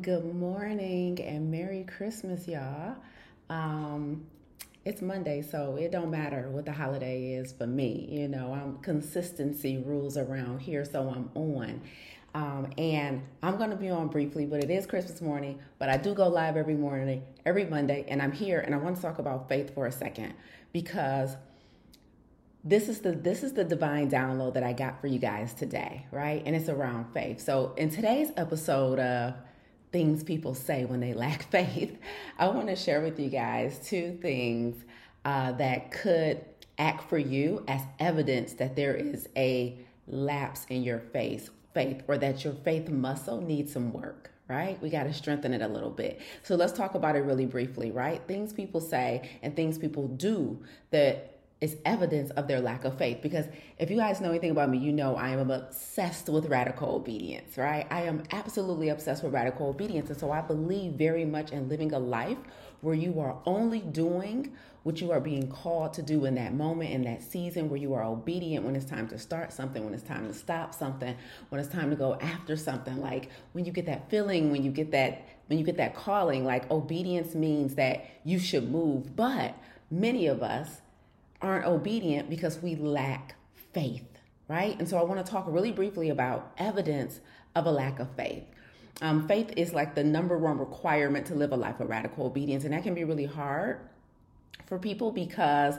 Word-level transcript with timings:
Good 0.00 0.34
morning 0.34 1.20
and 1.20 1.50
Merry 1.50 1.84
Christmas, 1.84 2.48
y'all. 2.48 2.96
Um, 3.50 4.24
it's 4.86 5.02
Monday, 5.02 5.42
so 5.42 5.76
it 5.76 5.92
don't 5.92 6.10
matter 6.10 6.48
what 6.48 6.64
the 6.64 6.72
holiday 6.72 7.34
is 7.34 7.52
for 7.52 7.66
me. 7.66 8.08
You 8.10 8.26
know, 8.26 8.54
I'm 8.54 8.78
consistency 8.78 9.84
rules 9.84 10.16
around 10.16 10.60
here, 10.60 10.86
so 10.86 11.10
I'm 11.10 11.28
on. 11.34 11.82
Um, 12.34 12.70
and 12.78 13.20
I'm 13.42 13.58
going 13.58 13.68
to 13.68 13.76
be 13.76 13.90
on 13.90 14.08
briefly, 14.08 14.46
but 14.46 14.64
it 14.64 14.70
is 14.70 14.86
Christmas 14.86 15.20
morning. 15.20 15.58
But 15.78 15.90
I 15.90 15.98
do 15.98 16.14
go 16.14 16.26
live 16.26 16.56
every 16.56 16.76
morning, 16.76 17.22
every 17.44 17.66
Monday, 17.66 18.06
and 18.08 18.22
I'm 18.22 18.32
here, 18.32 18.60
and 18.60 18.74
I 18.74 18.78
want 18.78 18.96
to 18.96 19.02
talk 19.02 19.18
about 19.18 19.46
faith 19.46 19.74
for 19.74 19.86
a 19.86 19.92
second 19.92 20.32
because 20.72 21.36
this 22.64 22.88
is 22.88 23.00
the 23.00 23.12
this 23.12 23.42
is 23.42 23.52
the 23.52 23.64
divine 23.64 24.10
download 24.10 24.54
that 24.54 24.62
I 24.62 24.72
got 24.72 25.02
for 25.02 25.08
you 25.08 25.18
guys 25.18 25.52
today, 25.52 26.06
right? 26.10 26.42
And 26.46 26.56
it's 26.56 26.70
around 26.70 27.12
faith. 27.12 27.42
So 27.42 27.74
in 27.76 27.90
today's 27.90 28.30
episode 28.38 28.98
of 28.98 29.34
things 29.92 30.24
people 30.24 30.54
say 30.54 30.84
when 30.84 31.00
they 31.00 31.14
lack 31.26 31.50
faith, 31.50 31.98
I 32.38 32.48
want 32.48 32.68
to 32.68 32.76
share 32.76 33.00
with 33.00 33.20
you 33.20 33.28
guys 33.28 33.78
two 33.84 34.18
things 34.20 34.84
uh, 35.24 35.52
that 35.52 35.92
could 35.92 36.44
act 36.78 37.08
for 37.08 37.18
you 37.18 37.64
as 37.68 37.82
evidence 38.00 38.54
that 38.54 38.74
there 38.74 38.94
is 38.94 39.28
a 39.36 39.78
lapse 40.08 40.66
in 40.68 40.82
your 40.82 40.98
faith, 40.98 41.50
faith, 41.74 42.02
or 42.08 42.18
that 42.18 42.42
your 42.42 42.54
faith 42.54 42.88
muscle 42.88 43.40
needs 43.40 43.72
some 43.72 43.92
work. 43.92 44.30
Right? 44.48 44.82
We 44.82 44.90
got 44.90 45.04
to 45.04 45.14
strengthen 45.14 45.54
it 45.54 45.62
a 45.62 45.68
little 45.68 45.90
bit. 45.90 46.20
So 46.42 46.56
let's 46.56 46.74
talk 46.74 46.94
about 46.94 47.16
it 47.16 47.20
really 47.20 47.46
briefly, 47.46 47.90
right? 47.90 48.20
Things 48.26 48.52
people 48.52 48.82
say 48.82 49.30
and 49.40 49.56
things 49.56 49.78
people 49.78 50.08
do 50.08 50.62
that 50.90 51.38
is 51.62 51.76
evidence 51.84 52.30
of 52.32 52.48
their 52.48 52.60
lack 52.60 52.84
of 52.84 52.98
faith. 52.98 53.22
Because 53.22 53.46
if 53.78 53.88
you 53.88 53.96
guys 53.96 54.20
know 54.20 54.30
anything 54.30 54.50
about 54.50 54.68
me, 54.68 54.78
you 54.78 54.92
know 54.92 55.14
I 55.14 55.28
am 55.28 55.48
obsessed 55.48 56.28
with 56.28 56.46
radical 56.46 56.96
obedience, 56.96 57.56
right? 57.56 57.86
I 57.88 58.02
am 58.02 58.24
absolutely 58.32 58.88
obsessed 58.88 59.22
with 59.22 59.32
radical 59.32 59.68
obedience. 59.68 60.10
And 60.10 60.18
so 60.18 60.32
I 60.32 60.40
believe 60.40 60.94
very 60.94 61.24
much 61.24 61.52
in 61.52 61.68
living 61.68 61.92
a 61.92 62.00
life 62.00 62.38
where 62.80 62.96
you 62.96 63.20
are 63.20 63.38
only 63.46 63.78
doing 63.78 64.52
what 64.82 65.00
you 65.00 65.12
are 65.12 65.20
being 65.20 65.46
called 65.46 65.94
to 65.94 66.02
do 66.02 66.24
in 66.24 66.34
that 66.34 66.52
moment, 66.52 66.90
in 66.90 67.04
that 67.04 67.22
season, 67.22 67.68
where 67.68 67.78
you 67.78 67.94
are 67.94 68.02
obedient 68.02 68.64
when 68.64 68.74
it's 68.74 68.84
time 68.84 69.06
to 69.06 69.16
start 69.16 69.52
something, 69.52 69.84
when 69.84 69.94
it's 69.94 70.02
time 70.02 70.26
to 70.26 70.34
stop 70.34 70.74
something, 70.74 71.16
when 71.50 71.60
it's 71.60 71.72
time 71.72 71.90
to 71.90 71.96
go 71.96 72.18
after 72.20 72.56
something. 72.56 73.00
Like 73.00 73.28
when 73.52 73.64
you 73.64 73.70
get 73.70 73.86
that 73.86 74.10
feeling, 74.10 74.50
when 74.50 74.64
you 74.64 74.72
get 74.72 74.90
that, 74.90 75.28
when 75.46 75.60
you 75.60 75.64
get 75.64 75.76
that 75.76 75.94
calling, 75.94 76.44
like 76.44 76.68
obedience 76.72 77.36
means 77.36 77.76
that 77.76 78.04
you 78.24 78.40
should 78.40 78.68
move. 78.68 79.14
But 79.14 79.54
many 79.92 80.26
of 80.26 80.42
us, 80.42 80.80
aren't 81.42 81.66
obedient 81.66 82.30
because 82.30 82.62
we 82.62 82.76
lack 82.76 83.34
faith, 83.72 84.06
right? 84.48 84.78
And 84.78 84.88
so 84.88 84.98
I 84.98 85.02
want 85.02 85.24
to 85.24 85.30
talk 85.30 85.46
really 85.48 85.72
briefly 85.72 86.10
about 86.10 86.52
evidence 86.58 87.20
of 87.54 87.66
a 87.66 87.70
lack 87.70 87.98
of 87.98 88.08
faith. 88.16 88.44
Um, 89.00 89.26
faith 89.26 89.52
is 89.56 89.72
like 89.72 89.94
the 89.94 90.04
number 90.04 90.38
one 90.38 90.58
requirement 90.58 91.26
to 91.26 91.34
live 91.34 91.52
a 91.52 91.56
life 91.56 91.80
of 91.80 91.88
radical 91.88 92.26
obedience, 92.26 92.64
and 92.64 92.72
that 92.72 92.82
can 92.82 92.94
be 92.94 93.04
really 93.04 93.26
hard 93.26 93.80
for 94.66 94.78
people 94.78 95.10
because 95.10 95.76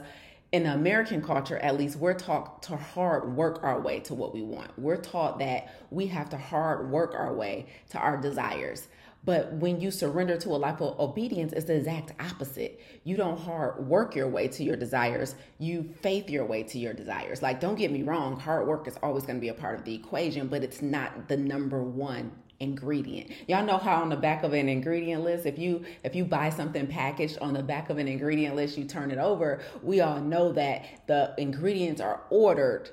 in 0.54 0.66
American 0.66 1.20
culture, 1.20 1.58
at 1.58 1.76
least, 1.76 1.96
we're 1.96 2.14
taught 2.14 2.62
to 2.62 2.76
hard 2.76 3.34
work 3.34 3.58
our 3.64 3.80
way 3.80 3.98
to 3.98 4.14
what 4.14 4.32
we 4.32 4.42
want. 4.42 4.70
We're 4.78 5.00
taught 5.00 5.40
that 5.40 5.74
we 5.90 6.06
have 6.06 6.30
to 6.30 6.36
hard 6.36 6.92
work 6.92 7.12
our 7.16 7.34
way 7.34 7.66
to 7.90 7.98
our 7.98 8.16
desires. 8.16 8.86
But 9.24 9.52
when 9.54 9.80
you 9.80 9.90
surrender 9.90 10.36
to 10.38 10.50
a 10.50 10.56
life 10.56 10.80
of 10.80 10.98
obedience, 11.00 11.52
it's 11.52 11.66
the 11.66 11.76
exact 11.76 12.12
opposite. 12.20 12.80
You 13.04 13.16
don't 13.16 13.38
hard 13.38 13.86
work 13.86 14.14
your 14.14 14.28
way 14.28 14.48
to 14.48 14.62
your 14.64 14.76
desires, 14.76 15.34
you 15.58 15.94
faith 16.02 16.28
your 16.28 16.44
way 16.44 16.62
to 16.64 16.78
your 16.78 16.92
desires. 16.92 17.42
Like, 17.42 17.60
don't 17.60 17.76
get 17.76 17.90
me 17.90 18.02
wrong, 18.02 18.38
hard 18.38 18.66
work 18.66 18.86
is 18.86 18.98
always 19.02 19.24
going 19.24 19.36
to 19.36 19.40
be 19.40 19.48
a 19.48 19.54
part 19.54 19.78
of 19.78 19.84
the 19.84 19.94
equation, 19.94 20.48
but 20.48 20.62
it's 20.62 20.82
not 20.82 21.28
the 21.28 21.36
number 21.36 21.82
one 21.82 22.32
ingredient. 22.60 23.30
Y'all 23.48 23.64
know 23.64 23.78
how 23.78 24.00
on 24.00 24.08
the 24.08 24.16
back 24.16 24.42
of 24.44 24.52
an 24.52 24.68
ingredient 24.68 25.24
list, 25.24 25.46
if 25.46 25.58
you 25.58 25.84
if 26.02 26.14
you 26.14 26.24
buy 26.24 26.50
something 26.50 26.86
packaged 26.86 27.38
on 27.38 27.52
the 27.54 27.62
back 27.62 27.90
of 27.90 27.98
an 27.98 28.08
ingredient 28.08 28.56
list, 28.56 28.78
you 28.78 28.84
turn 28.84 29.10
it 29.10 29.18
over, 29.18 29.60
we 29.82 30.00
all 30.00 30.20
know 30.20 30.52
that 30.52 31.06
the 31.06 31.34
ingredients 31.38 32.00
are 32.00 32.22
ordered 32.30 32.90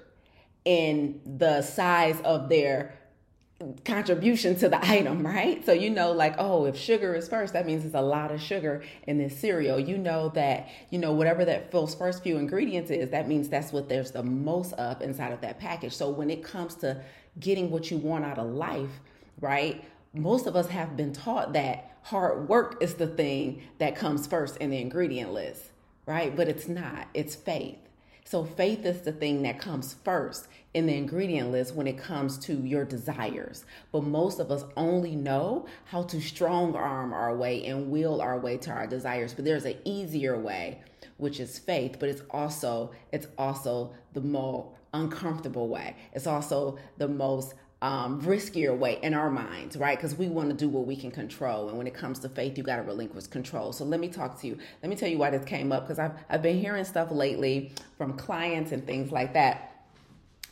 in 0.65 1.21
the 1.37 1.61
size 1.61 2.19
of 2.21 2.49
their 2.49 2.93
contribution 3.85 4.55
to 4.57 4.69
the 4.69 4.83
item, 4.85 5.25
right? 5.25 5.65
So 5.65 5.73
you 5.73 5.89
know, 5.89 6.11
like, 6.11 6.35
oh, 6.37 6.65
if 6.65 6.77
sugar 6.77 7.15
is 7.15 7.27
first, 7.27 7.53
that 7.53 7.65
means 7.65 7.85
it's 7.85 7.95
a 7.95 8.01
lot 8.01 8.31
of 8.31 8.41
sugar 8.41 8.83
in 9.07 9.17
this 9.17 9.37
cereal. 9.37 9.79
You 9.79 9.97
know 9.97 10.29
that, 10.29 10.69
you 10.89 10.99
know, 10.99 11.13
whatever 11.13 11.45
that 11.45 11.71
those 11.71 11.95
first 11.95 12.23
few 12.23 12.37
ingredients 12.37 12.91
is, 12.91 13.09
that 13.11 13.27
means 13.27 13.49
that's 13.49 13.71
what 13.71 13.89
there's 13.89 14.11
the 14.11 14.23
most 14.23 14.73
of 14.73 15.01
inside 15.01 15.33
of 15.33 15.41
that 15.41 15.59
package. 15.59 15.93
So 15.93 16.09
when 16.09 16.29
it 16.29 16.43
comes 16.43 16.75
to 16.75 17.01
getting 17.39 17.71
what 17.71 17.91
you 17.91 17.97
want 17.97 18.25
out 18.25 18.37
of 18.37 18.47
life, 18.47 18.99
right? 19.39 19.83
Most 20.13 20.47
of 20.47 20.55
us 20.55 20.67
have 20.67 20.97
been 20.97 21.13
taught 21.13 21.53
that 21.53 21.97
hard 22.03 22.49
work 22.49 22.77
is 22.81 22.95
the 22.95 23.07
thing 23.07 23.61
that 23.77 23.95
comes 23.95 24.27
first 24.27 24.57
in 24.57 24.69
the 24.69 24.77
ingredient 24.77 25.31
list, 25.31 25.71
right? 26.05 26.35
But 26.35 26.47
it's 26.47 26.67
not. 26.67 27.07
It's 27.13 27.35
faith. 27.35 27.77
So 28.25 28.45
faith 28.45 28.85
is 28.85 29.01
the 29.01 29.11
thing 29.11 29.41
that 29.43 29.59
comes 29.59 29.95
first 30.05 30.47
in 30.73 30.85
the 30.85 30.95
ingredient 30.95 31.51
list 31.51 31.75
when 31.75 31.87
it 31.87 31.97
comes 31.97 32.37
to 32.39 32.55
your 32.65 32.85
desires. 32.85 33.65
But 33.91 34.03
most 34.03 34.39
of 34.39 34.51
us 34.51 34.63
only 34.77 35.15
know 35.15 35.65
how 35.85 36.03
to 36.03 36.21
strong 36.21 36.75
arm 36.75 37.13
our 37.13 37.35
way 37.35 37.65
and 37.65 37.91
will 37.91 38.21
our 38.21 38.39
way 38.39 38.57
to 38.59 38.71
our 38.71 38.87
desires. 38.87 39.33
But 39.33 39.45
there's 39.45 39.65
an 39.65 39.77
easier 39.83 40.39
way, 40.39 40.79
which 41.17 41.39
is 41.39 41.59
faith, 41.59 41.97
but 41.99 42.09
it's 42.09 42.21
also 42.31 42.91
it's 43.11 43.27
also 43.37 43.93
the 44.13 44.21
more 44.21 44.71
uncomfortable 44.93 45.67
way. 45.67 45.95
It's 46.13 46.27
also 46.27 46.77
the 46.97 47.07
most 47.07 47.53
um, 47.81 48.21
riskier 48.21 48.77
way 48.77 48.99
in 49.01 49.13
our 49.13 49.31
minds, 49.31 49.75
right? 49.75 49.97
Because 49.97 50.15
we 50.15 50.27
want 50.27 50.49
to 50.49 50.55
do 50.55 50.69
what 50.69 50.85
we 50.85 50.95
can 50.95 51.11
control. 51.11 51.69
And 51.69 51.77
when 51.77 51.87
it 51.87 51.93
comes 51.93 52.19
to 52.19 52.29
faith, 52.29 52.57
you 52.57 52.63
got 52.63 52.77
to 52.77 52.83
relinquish 52.83 53.27
control. 53.27 53.73
So 53.73 53.83
let 53.85 53.99
me 53.99 54.07
talk 54.07 54.39
to 54.41 54.47
you. 54.47 54.57
Let 54.83 54.89
me 54.89 54.95
tell 54.95 55.09
you 55.09 55.17
why 55.17 55.31
this 55.31 55.45
came 55.45 55.71
up 55.71 55.83
because 55.83 55.99
I've, 55.99 56.13
I've 56.29 56.41
been 56.41 56.59
hearing 56.59 56.85
stuff 56.85 57.11
lately 57.11 57.73
from 57.97 58.13
clients 58.17 58.71
and 58.71 58.85
things 58.85 59.11
like 59.11 59.33
that 59.33 59.70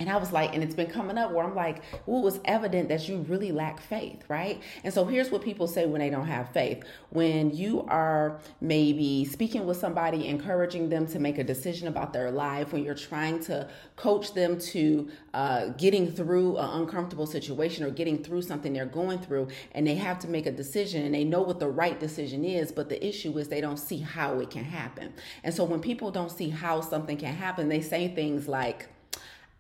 and 0.02 0.10
I 0.10 0.16
was 0.16 0.32
like, 0.32 0.54
and 0.54 0.64
it's 0.64 0.76
been 0.76 0.90
coming 0.90 1.18
up 1.18 1.34
where 1.34 1.44
I'm 1.46 1.56
like, 1.56 1.84
well, 2.06 2.22
it 2.22 2.24
was 2.24 2.40
evident 2.46 2.88
that 2.88 3.10
you 3.10 3.18
really 3.28 3.52
lack 3.52 3.82
faith, 3.82 4.24
right? 4.30 4.64
And 4.86 4.94
so 4.94 5.04
here's 5.04 5.30
what 5.30 5.42
people 5.42 5.68
say 5.68 5.88
when 5.88 6.00
they 6.00 6.10
don't 6.10 6.26
have 6.26 6.54
faith. 6.54 6.86
When 7.10 7.54
you 7.54 7.86
are 7.90 8.40
maybe 8.62 9.26
speaking 9.26 9.66
with 9.66 9.76
somebody, 9.76 10.30
encouraging 10.30 10.88
them 10.88 11.06
to 11.08 11.20
make 11.20 11.38
a 11.38 11.44
decision 11.44 11.90
about 11.90 12.14
their 12.14 12.32
life, 12.32 12.72
when 12.72 12.86
you're 12.86 12.96
trying 12.96 13.42
to 13.42 13.68
coach 13.98 14.34
them 14.34 14.58
to 14.72 15.10
uh, 15.34 15.68
getting 15.78 16.10
through 16.10 16.56
an 16.56 16.82
uncomfortable 16.82 17.28
situation 17.28 17.84
or 17.84 17.90
getting 17.90 18.24
through 18.24 18.44
something 18.44 18.72
they're 18.72 18.86
going 18.86 19.20
through, 19.20 19.50
and 19.74 19.86
they 19.86 19.96
have 19.96 20.18
to 20.20 20.30
make 20.30 20.46
a 20.46 20.52
decision 20.52 21.04
and 21.04 21.14
they 21.14 21.26
know 21.26 21.42
what 21.42 21.60
the 21.60 21.68
right 21.68 22.00
decision 22.00 22.46
is, 22.46 22.72
but 22.72 22.88
the 22.88 23.06
issue 23.06 23.38
is 23.38 23.50
they 23.50 23.60
don't 23.60 23.76
see 23.76 23.98
how 23.98 24.40
it 24.40 24.50
can 24.50 24.64
happen. 24.64 25.12
And 25.44 25.54
so 25.54 25.66
when 25.66 25.82
people 25.82 26.10
don't 26.10 26.32
see 26.32 26.48
how 26.48 26.80
something 26.80 27.18
can 27.18 27.36
happen, 27.36 27.68
they 27.68 27.82
say 27.82 28.08
things 28.08 28.48
like, 28.48 28.88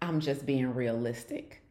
I'm 0.01 0.19
just 0.19 0.45
being 0.45 0.73
realistic, 0.73 1.61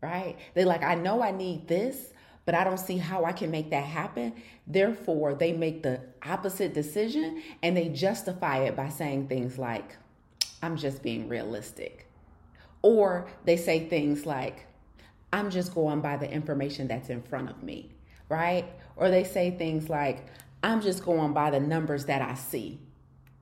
right? 0.00 0.36
They're 0.54 0.66
like, 0.66 0.82
I 0.82 0.94
know 0.94 1.22
I 1.22 1.30
need 1.30 1.66
this, 1.66 2.12
but 2.44 2.54
I 2.54 2.64
don't 2.64 2.78
see 2.78 2.98
how 2.98 3.24
I 3.24 3.32
can 3.32 3.50
make 3.50 3.70
that 3.70 3.84
happen. 3.84 4.34
Therefore, 4.66 5.34
they 5.34 5.52
make 5.52 5.82
the 5.82 6.00
opposite 6.26 6.74
decision 6.74 7.42
and 7.62 7.76
they 7.76 7.88
justify 7.88 8.64
it 8.64 8.76
by 8.76 8.90
saying 8.90 9.28
things 9.28 9.58
like, 9.58 9.96
I'm 10.62 10.76
just 10.76 11.02
being 11.02 11.28
realistic. 11.28 12.06
Or 12.82 13.26
they 13.44 13.56
say 13.56 13.88
things 13.88 14.26
like, 14.26 14.66
I'm 15.32 15.50
just 15.50 15.74
going 15.74 16.00
by 16.00 16.16
the 16.16 16.30
information 16.30 16.86
that's 16.86 17.08
in 17.08 17.22
front 17.22 17.50
of 17.50 17.62
me, 17.62 17.90
right? 18.28 18.66
Or 18.96 19.10
they 19.10 19.24
say 19.24 19.50
things 19.50 19.88
like, 19.88 20.26
I'm 20.62 20.80
just 20.80 21.04
going 21.04 21.32
by 21.32 21.50
the 21.50 21.60
numbers 21.60 22.06
that 22.06 22.22
I 22.22 22.34
see, 22.34 22.78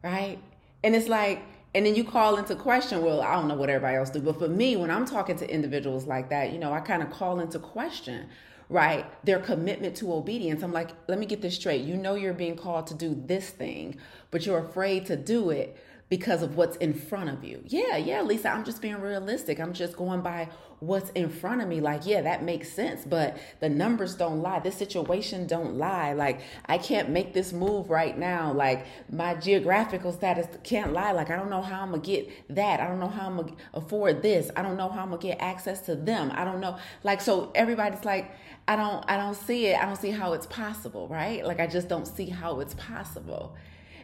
right? 0.03 0.39
And 0.83 0.97
it's 0.97 1.09
like, 1.09 1.43
and 1.75 1.87
then 1.87 1.95
you 1.95 2.05
call 2.05 2.37
into 2.37 2.55
question 2.55 3.03
well 3.03 3.21
i 3.21 3.35
don't 3.35 3.49
know 3.49 3.55
what 3.55 3.71
everybody 3.71 3.97
else 3.97 4.11
do 4.11 4.21
but 4.21 4.39
for 4.39 4.49
me 4.49 4.77
when 4.77 4.91
i'm 4.91 5.07
talking 5.07 5.37
to 5.37 5.49
individuals 5.53 6.07
like 6.07 6.29
that 6.31 6.53
you 6.53 6.59
know 6.59 6.73
i 6.73 6.81
kind 6.81 7.03
of 7.03 7.11
call 7.11 7.41
into 7.41 7.59
question 7.59 8.29
right 8.69 9.05
their 9.25 9.39
commitment 9.39 9.95
to 9.97 10.13
obedience. 10.13 10.63
I'm 10.63 10.73
like 10.73 10.91
let 11.07 11.19
me 11.19 11.27
get 11.27 11.43
this 11.43 11.55
straight. 11.55 11.83
You 11.83 11.97
know 11.97 12.15
you're 12.15 12.33
being 12.33 12.57
called 12.57 12.87
to 12.89 12.95
do 12.95 13.21
this 13.27 13.51
thing 13.51 13.99
but 14.31 14.47
you're 14.47 14.59
afraid 14.59 15.07
to 15.07 15.17
do 15.17 15.51
it 15.51 15.77
because 16.13 16.43
of 16.43 16.59
what's 16.59 16.77
in 16.77 16.93
front 16.93 17.31
of 17.31 17.43
you. 17.43 17.65
Yeah, 17.67 17.97
yeah, 17.97 18.21
Lisa, 18.21 18.51
I'm 18.51 18.65
just 18.65 18.83
being 18.83 19.01
realistic. 19.01 19.59
I'm 19.59 19.73
just 19.73 19.97
going 19.97 20.21
by 20.21 20.51
what's 20.81 21.09
in 21.13 21.31
front 21.31 21.63
of 21.63 21.69
me. 21.69 21.81
Like, 21.81 22.05
yeah, 22.05 22.21
that 22.21 22.43
makes 22.43 22.71
sense, 22.71 23.07
but 23.07 23.39
the 23.61 23.71
numbers 23.71 24.15
don't 24.15 24.43
lie. 24.43 24.59
This 24.59 24.77
situation 24.77 25.47
don't 25.47 25.77
lie. 25.77 26.13
Like, 26.13 26.43
I 26.67 26.77
can't 26.77 27.09
make 27.09 27.33
this 27.33 27.55
move 27.55 27.89
right 27.89 28.19
now. 28.19 28.53
Like, 28.53 28.85
my 29.11 29.37
geographical 29.37 30.13
status 30.13 30.47
can't 30.63 30.93
lie. 30.93 31.13
Like, 31.13 31.31
I 31.31 31.37
don't 31.37 31.49
know 31.49 31.63
how 31.63 31.81
I'm 31.81 31.93
gonna 31.93 32.03
get 32.03 32.29
that. 32.55 32.79
I 32.79 32.89
don't 32.89 33.01
know 33.01 33.09
how 33.09 33.29
I'm 33.29 33.37
gonna 33.39 33.53
afford 33.73 34.21
this. 34.21 34.51
I 34.55 34.61
don't 34.61 34.77
know 34.77 34.91
how 34.91 35.05
I'm 35.05 35.09
gonna 35.09 35.23
get 35.23 35.41
access 35.41 35.81
to 35.87 35.97
them. 35.97 36.31
I 36.35 36.45
don't 36.45 36.61
know. 36.61 36.77
Like, 37.05 37.23
so 37.23 37.53
everybody's 37.55 38.05
like, 38.05 38.33
I 38.69 38.77
don't, 38.77 39.03
I 39.09 39.17
don't 39.17 39.35
see 39.35 39.69
it. 39.69 39.83
I 39.83 39.87
don't 39.87 39.97
see 39.97 40.11
how 40.11 40.35
it's 40.35 40.45
possible, 40.45 41.09
right? 41.09 41.43
Like, 41.43 41.59
I 41.59 41.67
just 41.67 41.89
don't 41.89 42.05
see 42.07 42.27
how 42.27 42.61
it's 42.61 42.75
possible. 42.75 43.57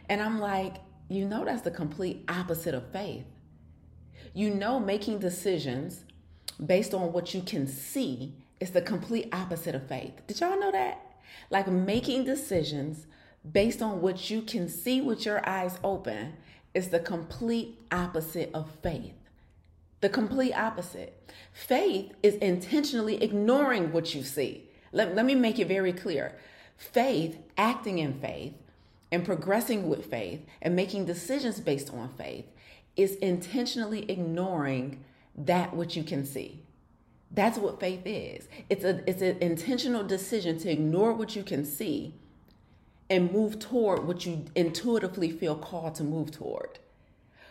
And 0.09 0.23
I'm 0.23 0.39
like, 0.39 0.77
you 1.09 1.25
know 1.25 1.43
that's 1.43 1.63
the 1.63 1.71
complete 1.71 2.23
opposite 2.29 2.75
of 2.75 2.91
faith. 2.91 3.25
You 4.33 4.53
know, 4.53 4.79
making 4.79 5.19
decisions 5.19 6.03
based 6.63 6.93
on 6.93 7.11
what 7.11 7.33
you 7.33 7.41
can 7.41 7.67
see 7.67 8.35
is 8.59 8.71
the 8.71 8.81
complete 8.81 9.27
opposite 9.33 9.75
of 9.75 9.87
faith. 9.87 10.13
Did 10.27 10.39
y'all 10.39 10.59
know 10.59 10.71
that? 10.71 11.01
Like 11.49 11.67
making 11.67 12.25
decisions 12.25 13.07
based 13.49 13.81
on 13.81 14.01
what 14.01 14.29
you 14.29 14.41
can 14.41 14.67
see 14.67 15.01
with 15.01 15.25
your 15.25 15.47
eyes 15.47 15.79
open 15.83 16.33
is 16.73 16.89
the 16.89 16.99
complete 16.99 17.79
opposite 17.91 18.51
of 18.53 18.69
faith. 18.83 19.13
The 20.01 20.09
complete 20.09 20.53
opposite. 20.53 21.31
Faith 21.51 22.13
is 22.21 22.35
intentionally 22.35 23.21
ignoring 23.21 23.91
what 23.91 24.13
you 24.13 24.23
see. 24.23 24.69
Let, 24.91 25.15
let 25.15 25.25
me 25.25 25.35
make 25.35 25.59
it 25.59 25.67
very 25.67 25.93
clear. 25.93 26.37
Faith, 26.77 27.37
acting 27.57 27.99
in 27.99 28.19
faith, 28.19 28.53
and 29.11 29.25
progressing 29.25 29.89
with 29.89 30.05
faith 30.05 30.45
and 30.61 30.75
making 30.75 31.05
decisions 31.05 31.59
based 31.59 31.91
on 31.93 32.09
faith 32.09 32.45
is 32.95 33.15
intentionally 33.15 34.09
ignoring 34.09 35.03
that 35.35 35.75
which 35.75 35.95
you 35.95 36.03
can 36.03 36.25
see. 36.25 36.61
That's 37.31 37.57
what 37.57 37.79
faith 37.79 38.01
is. 38.05 38.47
It's 38.69 38.83
a 38.83 39.01
it's 39.07 39.21
an 39.21 39.37
intentional 39.39 40.03
decision 40.03 40.57
to 40.59 40.71
ignore 40.71 41.13
what 41.13 41.35
you 41.35 41.43
can 41.43 41.63
see 41.63 42.15
and 43.09 43.31
move 43.31 43.59
toward 43.59 44.05
what 44.05 44.25
you 44.25 44.45
intuitively 44.55 45.31
feel 45.31 45.55
called 45.55 45.95
to 45.95 46.03
move 46.03 46.31
toward. 46.31 46.79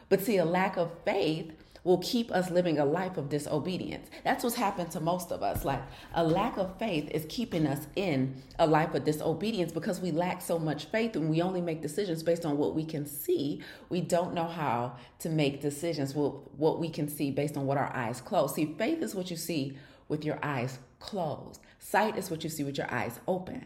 But 0.08 0.20
see, 0.20 0.36
a 0.36 0.44
lack 0.44 0.76
of 0.76 0.92
faith 1.04 1.52
will 1.88 1.98
keep 1.98 2.30
us 2.30 2.50
living 2.50 2.78
a 2.78 2.84
life 2.84 3.16
of 3.16 3.30
disobedience. 3.30 4.10
That's 4.22 4.44
what's 4.44 4.56
happened 4.56 4.90
to 4.90 5.00
most 5.00 5.32
of 5.32 5.42
us. 5.42 5.64
Like 5.64 5.80
a 6.12 6.22
lack 6.22 6.58
of 6.58 6.78
faith 6.78 7.10
is 7.12 7.24
keeping 7.30 7.66
us 7.66 7.86
in 7.96 8.42
a 8.58 8.66
life 8.66 8.94
of 8.94 9.04
disobedience 9.04 9.72
because 9.72 9.98
we 9.98 10.10
lack 10.10 10.42
so 10.42 10.58
much 10.58 10.84
faith 10.84 11.16
and 11.16 11.30
we 11.30 11.40
only 11.40 11.62
make 11.62 11.80
decisions 11.80 12.22
based 12.22 12.44
on 12.44 12.58
what 12.58 12.74
we 12.74 12.84
can 12.84 13.06
see. 13.06 13.62
We 13.88 14.02
don't 14.02 14.34
know 14.34 14.46
how 14.46 14.96
to 15.20 15.30
make 15.30 15.62
decisions 15.62 16.14
with 16.14 16.34
what 16.58 16.78
we 16.78 16.90
can 16.90 17.08
see 17.08 17.30
based 17.30 17.56
on 17.56 17.64
what 17.64 17.78
our 17.78 17.90
eyes 17.96 18.20
close. 18.20 18.54
See, 18.54 18.74
faith 18.76 19.02
is 19.02 19.14
what 19.14 19.30
you 19.30 19.38
see 19.38 19.78
with 20.08 20.26
your 20.26 20.38
eyes 20.42 20.80
closed. 21.00 21.62
Sight 21.78 22.18
is 22.18 22.30
what 22.30 22.44
you 22.44 22.50
see 22.50 22.64
with 22.64 22.76
your 22.76 22.92
eyes 22.92 23.18
open. 23.26 23.64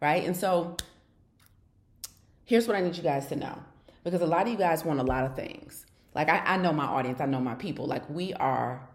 Right? 0.00 0.24
And 0.24 0.36
so 0.36 0.78
here's 2.44 2.66
what 2.66 2.76
I 2.76 2.80
need 2.80 2.96
you 2.96 3.04
guys 3.04 3.28
to 3.28 3.36
know 3.36 3.62
because 4.02 4.20
a 4.20 4.26
lot 4.26 4.46
of 4.46 4.48
you 4.48 4.58
guys 4.58 4.84
want 4.84 4.98
a 4.98 5.04
lot 5.04 5.24
of 5.24 5.36
things. 5.36 5.86
Like 6.14 6.28
I, 6.28 6.38
I 6.38 6.56
know 6.58 6.72
my 6.72 6.84
audience, 6.84 7.20
I 7.20 7.26
know 7.26 7.40
my 7.40 7.54
people. 7.54 7.86
Like 7.86 8.08
we 8.10 8.34
are, 8.34 8.88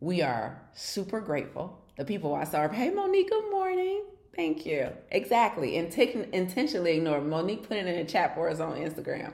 we 0.00 0.22
are 0.22 0.60
super 0.74 1.20
grateful. 1.20 1.80
The 1.96 2.04
people 2.04 2.34
I 2.34 2.44
serve. 2.44 2.72
Hey 2.72 2.90
Monique, 2.90 3.30
good 3.30 3.50
morning. 3.50 4.04
Thank 4.36 4.66
you. 4.66 4.90
Exactly. 5.10 5.78
And 5.78 5.90
Inten- 5.92 6.30
intentionally 6.32 6.96
ignore. 6.98 7.20
Monique 7.20 7.68
put 7.68 7.76
it 7.76 7.86
in 7.86 7.94
a 7.96 8.04
chat 8.04 8.34
for 8.34 8.48
us 8.48 8.60
on 8.60 8.74
Instagram. 8.76 9.32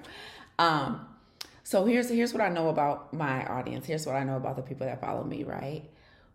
Um, 0.59 1.07
so 1.63 1.85
here's 1.85 2.09
here's 2.09 2.33
what 2.33 2.43
I 2.43 2.49
know 2.49 2.69
about 2.71 3.13
my 3.13 3.45
audience. 3.47 3.87
Here's 3.87 4.07
what 4.07 4.17
I 4.17 4.25
know 4.25 4.37
about 4.37 4.57
the 4.57 4.63
people 4.63 4.87
that 4.87 5.01
follow 5.01 5.25
me, 5.25 5.45
right? 5.45 5.85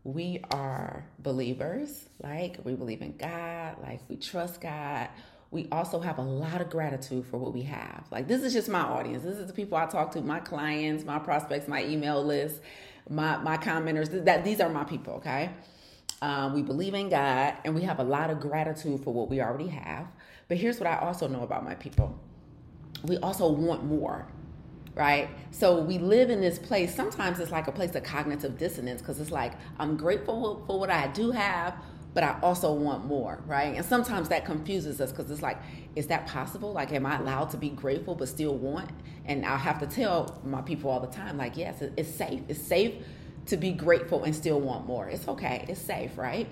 We 0.03 0.43
are 0.51 1.05
believers, 1.19 2.09
like 2.23 2.59
we 2.63 2.73
believe 2.75 3.01
in 3.01 3.17
God, 3.17 3.77
like 3.81 4.01
we 4.09 4.17
trust 4.17 4.61
God 4.61 5.09
we 5.51 5.67
also 5.71 5.99
have 5.99 6.19
a 6.19 6.23
lot 6.23 6.61
of 6.61 6.69
gratitude 6.69 7.25
for 7.25 7.37
what 7.37 7.53
we 7.53 7.63
have. 7.63 8.05
Like 8.11 8.27
this 8.27 8.43
is 8.43 8.53
just 8.53 8.69
my 8.69 8.81
audience. 8.81 9.23
This 9.23 9.37
is 9.37 9.47
the 9.47 9.53
people 9.53 9.77
I 9.77 9.85
talk 9.85 10.11
to, 10.11 10.21
my 10.21 10.39
clients, 10.39 11.03
my 11.03 11.19
prospects, 11.19 11.67
my 11.67 11.83
email 11.83 12.23
list, 12.23 12.61
my 13.09 13.37
my 13.37 13.57
commenters. 13.57 14.25
That 14.25 14.43
these 14.43 14.59
are 14.59 14.69
my 14.69 14.83
people. 14.83 15.15
Okay. 15.15 15.49
Um, 16.21 16.53
we 16.53 16.61
believe 16.61 16.93
in 16.93 17.09
God 17.09 17.55
and 17.63 17.73
we 17.73 17.81
have 17.83 17.99
a 17.99 18.03
lot 18.03 18.29
of 18.29 18.41
gratitude 18.41 19.03
for 19.03 19.13
what 19.13 19.29
we 19.29 19.41
already 19.41 19.69
have. 19.69 20.05
But 20.49 20.57
here's 20.57 20.79
what 20.79 20.87
I 20.87 20.97
also 20.97 21.27
know 21.27 21.43
about 21.43 21.63
my 21.63 21.75
people. 21.75 22.19
We 23.03 23.17
also 23.17 23.49
want 23.49 23.85
more 23.85 24.27
right? 24.95 25.29
So 25.51 25.79
we 25.79 25.97
live 25.97 26.29
in 26.29 26.41
this 26.41 26.59
place. 26.59 26.93
Sometimes 26.93 27.39
it's 27.39 27.51
like 27.51 27.67
a 27.67 27.71
place 27.71 27.95
of 27.95 28.03
cognitive 28.03 28.57
dissonance 28.57 29.01
because 29.01 29.19
it's 29.21 29.31
like 29.31 29.53
I'm 29.79 29.95
grateful 29.95 30.63
for 30.67 30.77
what 30.77 30.89
I 30.89 31.07
do 31.07 31.31
have, 31.31 31.75
but 32.13 32.23
I 32.23 32.39
also 32.41 32.73
want 32.73 33.05
more, 33.05 33.41
right? 33.45 33.75
And 33.75 33.85
sometimes 33.85 34.29
that 34.29 34.45
confuses 34.45 34.99
us 34.99 35.11
because 35.11 35.29
it's 35.29 35.41
like, 35.41 35.57
is 35.95 36.07
that 36.07 36.27
possible? 36.27 36.73
Like, 36.73 36.91
am 36.91 37.05
I 37.05 37.17
allowed 37.17 37.51
to 37.51 37.57
be 37.57 37.69
grateful 37.69 38.15
but 38.15 38.27
still 38.27 38.55
want? 38.55 38.89
And 39.25 39.45
I 39.45 39.57
have 39.57 39.79
to 39.79 39.87
tell 39.87 40.39
my 40.43 40.61
people 40.61 40.89
all 40.89 40.99
the 40.99 41.07
time, 41.07 41.37
like, 41.37 41.55
yes, 41.55 41.81
it's 41.81 42.09
safe. 42.09 42.41
It's 42.47 42.61
safe 42.61 42.95
to 43.45 43.57
be 43.57 43.71
grateful 43.71 44.23
and 44.23 44.35
still 44.35 44.59
want 44.59 44.87
more. 44.87 45.07
It's 45.07 45.27
okay. 45.27 45.65
It's 45.67 45.81
safe, 45.81 46.17
right? 46.17 46.47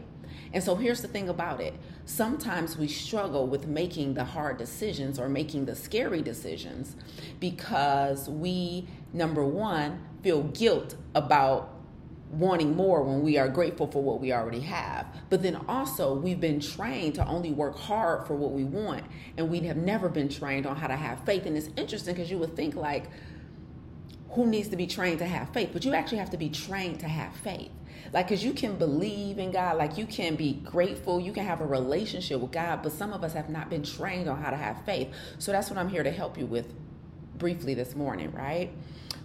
And 0.54 0.64
so 0.64 0.76
here's 0.76 1.02
the 1.02 1.08
thing 1.08 1.30
about 1.30 1.60
it. 1.60 1.74
Sometimes 2.06 2.78
we 2.78 2.88
struggle 2.88 3.48
with 3.48 3.68
making 3.68 4.14
the 4.14 4.24
hard 4.24 4.58
decisions 4.58 5.20
or 5.20 5.28
making 5.28 5.66
the 5.66 5.76
scary 5.76 6.22
decisions 6.22 6.96
because 7.40 8.30
we, 8.30 8.88
number 9.14 9.44
one, 9.44 10.02
feel 10.24 10.44
guilt 10.44 10.96
about 11.16 11.74
wanting 12.32 12.76
more 12.76 13.04
when 13.04 13.22
we 13.22 13.38
are 13.38 13.48
grateful 13.48 13.88
for 13.88 14.04
what 14.04 14.20
we 14.20 14.34
already 14.34 14.60
have. 14.60 15.08
But 15.30 15.42
then 15.42 15.56
also, 15.68 16.14
we've 16.14 16.42
been 16.42 16.60
trained 16.60 17.16
to 17.16 17.26
only 17.26 17.52
work 17.52 17.78
hard 17.78 18.28
for 18.28 18.36
what 18.36 18.52
we 18.52 18.64
want, 18.64 19.06
and 19.38 19.50
we 19.50 19.62
have 19.62 19.78
never 19.78 20.10
been 20.10 20.30
trained 20.30 20.66
on 20.66 20.76
how 20.76 20.88
to 20.88 20.96
have 20.96 21.24
faith. 21.26 21.46
And 21.46 21.58
it's 21.58 21.70
interesting 21.78 22.16
because 22.16 22.30
you 22.30 22.38
would 22.38 22.56
think, 22.56 22.76
like, 22.76 23.10
who 24.32 24.46
needs 24.46 24.68
to 24.70 24.76
be 24.76 24.88
trained 24.88 25.20
to 25.20 25.26
have 25.26 25.50
faith? 25.54 25.70
But 25.72 25.86
you 25.86 25.94
actually 25.94 26.18
have 26.18 26.32
to 26.32 26.38
be 26.38 26.50
trained 26.50 27.00
to 27.00 27.08
have 27.08 27.34
faith. 27.38 27.72
Like, 28.14 28.28
because 28.28 28.44
you 28.44 28.54
can 28.54 28.78
believe 28.78 29.40
in 29.40 29.52
God, 29.52 29.78
like, 29.78 29.98
you 29.98 30.06
can 30.06 30.36
be 30.36 30.54
grateful, 30.54 31.20
you 31.20 31.32
can 31.34 31.46
have 31.46 31.62
a 31.62 31.66
relationship 31.66 32.40
with 32.42 32.52
God, 32.52 32.84
but 32.84 32.92
some 32.92 33.14
of 33.14 33.24
us 33.24 33.34
have 33.34 33.50
not 33.50 33.70
been 33.70 33.84
trained 33.84 34.30
on 34.30 34.42
how 34.42 34.50
to 34.50 34.58
have 34.58 34.84
faith. 34.86 35.14
So 35.40 35.52
that's 35.52 35.70
what 35.70 35.80
I'm 35.80 35.90
here 35.90 36.04
to 36.04 36.12
help 36.12 36.38
you 36.38 36.46
with 36.46 36.74
briefly 37.38 37.74
this 37.74 37.96
morning, 37.96 38.32
right? 38.32 38.72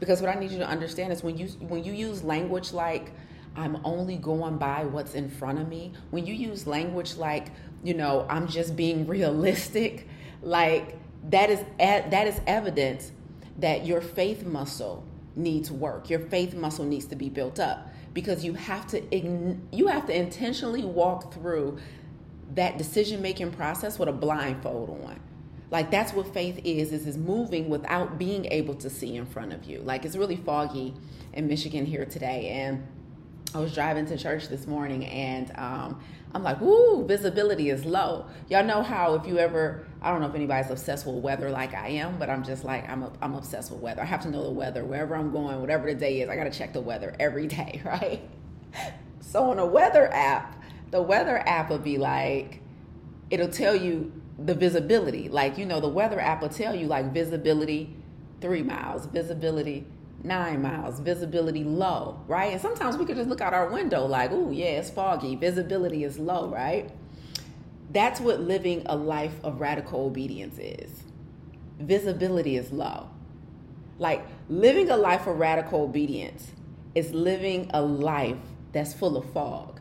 Because 0.02 0.20
what 0.20 0.37
I 0.37 0.40
need 0.40 0.50
you 0.50 0.58
to 0.58 0.66
understand 0.66 1.12
is 1.12 1.22
when 1.22 1.38
you 1.38 1.46
when 1.60 1.84
you 1.84 1.93
use 1.93 2.25
language 2.25 2.72
like 2.72 3.12
I'm 3.54 3.78
only 3.84 4.16
going 4.16 4.58
by 4.58 4.82
what's 4.82 5.14
in 5.14 5.31
front 5.31 5.60
of 5.60 5.69
me, 5.69 5.93
when 6.10 6.26
you 6.26 6.34
use 6.34 6.66
language 6.66 7.14
like, 7.14 7.52
you 7.84 7.94
know, 7.94 8.26
I'm 8.28 8.49
just 8.49 8.75
being 8.75 9.06
realistic, 9.16 10.08
like 10.43 10.99
that 11.31 11.50
is 11.50 11.60
that 11.78 12.26
is 12.26 12.40
evidence 12.49 13.12
that 13.60 13.87
your 13.87 14.00
faith 14.00 14.44
muscle 14.44 15.06
needs 15.37 15.70
work. 15.70 16.10
Your 16.10 16.19
faith 16.19 16.52
muscle 16.52 16.84
needs 16.84 17.06
to 17.06 17.14
be 17.14 17.28
built 17.28 17.60
up 17.60 17.87
because 18.12 18.44
you 18.44 18.54
have 18.54 18.88
to 18.88 19.00
you 19.70 19.87
have 19.87 20.06
to 20.06 20.16
intentionally 20.16 20.84
walk 20.84 21.32
through 21.32 21.78
that 22.56 22.76
decision 22.76 23.22
making 23.22 23.52
process 23.52 24.00
with 24.00 24.08
a 24.08 24.12
blindfold 24.12 24.90
on 24.90 25.20
like 25.72 25.90
that's 25.90 26.12
what 26.12 26.32
faith 26.32 26.60
is 26.62 26.92
is 26.92 27.06
is 27.06 27.16
moving 27.16 27.69
without 27.69 28.19
being 28.19 28.44
able 28.52 28.74
to 28.74 28.88
see 28.88 29.16
in 29.16 29.26
front 29.26 29.52
of 29.52 29.64
you. 29.64 29.80
Like 29.80 30.04
it's 30.04 30.14
really 30.14 30.36
foggy 30.36 30.94
in 31.32 31.48
michigan 31.48 31.86
here 31.86 32.04
today 32.04 32.48
and 32.48 32.86
i 33.54 33.58
was 33.58 33.74
driving 33.74 34.04
to 34.04 34.19
church 34.19 34.48
this 34.48 34.66
morning 34.66 35.06
and 35.06 35.50
um, 35.56 35.98
i'm 36.34 36.42
like 36.42 36.60
ooh 36.60 37.06
visibility 37.06 37.70
is 37.70 37.85
low. 37.85 38.26
Y'all 38.49 38.64
know 38.64 38.82
how 38.82 39.14
if 39.14 39.26
you 39.26 39.38
ever 39.38 39.87
i 40.02 40.11
don't 40.11 40.20
know 40.20 40.28
if 40.28 40.35
anybody's 40.35 40.70
obsessed 40.70 41.06
with 41.06 41.16
weather 41.16 41.50
like 41.50 41.75
i 41.75 41.88
am 41.88 42.18
but 42.18 42.28
i'm 42.28 42.44
just 42.44 42.64
like 42.64 42.88
i'm, 42.88 43.02
a, 43.02 43.12
I'm 43.23 43.35
obsessed 43.35 43.70
with 43.70 43.80
weather. 43.80 44.02
I 44.02 44.04
have 44.04 44.20
to 44.23 44.30
know 44.30 44.44
the 44.44 44.50
weather 44.50 44.85
wherever 44.85 45.16
i'm 45.16 45.32
going 45.32 45.61
whatever 45.61 45.92
the 45.92 45.99
day 45.99 46.20
is. 46.20 46.28
I 46.28 46.37
gotta 46.37 46.50
check 46.50 46.75
the 46.75 46.82
weather 46.82 47.16
every 47.18 47.47
day 47.47 47.80
right? 47.87 48.20
So 49.20 49.50
on 49.50 49.58
a 49.58 49.66
weather 49.66 50.12
app 50.12 50.62
the 50.90 51.00
weather 51.00 51.38
app 51.38 51.70
will 51.70 51.78
be 51.78 51.97
like 51.97 52.61
it'll 53.30 53.49
tell 53.49 53.75
you 53.75 54.12
the 54.38 54.54
visibility. 54.54 55.28
Like, 55.28 55.58
you 55.58 55.66
know, 55.66 55.80
the 55.80 55.88
weather 55.88 56.20
app 56.20 56.42
will 56.42 56.48
tell 56.48 56.74
you 56.74 56.86
like 56.86 57.12
visibility 57.12 57.94
three 58.40 58.62
miles, 58.62 59.06
visibility 59.06 59.86
nine 60.24 60.62
miles, 60.62 61.00
visibility 61.00 61.64
low, 61.64 62.20
right? 62.26 62.52
And 62.52 62.60
sometimes 62.60 62.96
we 62.96 63.04
could 63.04 63.16
just 63.16 63.28
look 63.28 63.40
out 63.40 63.54
our 63.54 63.68
window 63.70 64.06
like, 64.06 64.30
oh, 64.32 64.50
yeah, 64.50 64.78
it's 64.78 64.90
foggy, 64.90 65.34
visibility 65.36 66.04
is 66.04 66.18
low, 66.18 66.48
right? 66.48 66.90
That's 67.90 68.20
what 68.20 68.40
living 68.40 68.82
a 68.86 68.96
life 68.96 69.34
of 69.42 69.60
radical 69.60 70.06
obedience 70.06 70.58
is. 70.58 71.02
Visibility 71.78 72.56
is 72.56 72.72
low. 72.72 73.08
Like 73.98 74.24
living 74.48 74.90
a 74.90 74.96
life 74.96 75.26
of 75.26 75.38
radical 75.38 75.82
obedience 75.82 76.52
is 76.94 77.12
living 77.12 77.70
a 77.74 77.82
life 77.82 78.38
that's 78.72 78.94
full 78.94 79.16
of 79.16 79.30
fog 79.32 79.72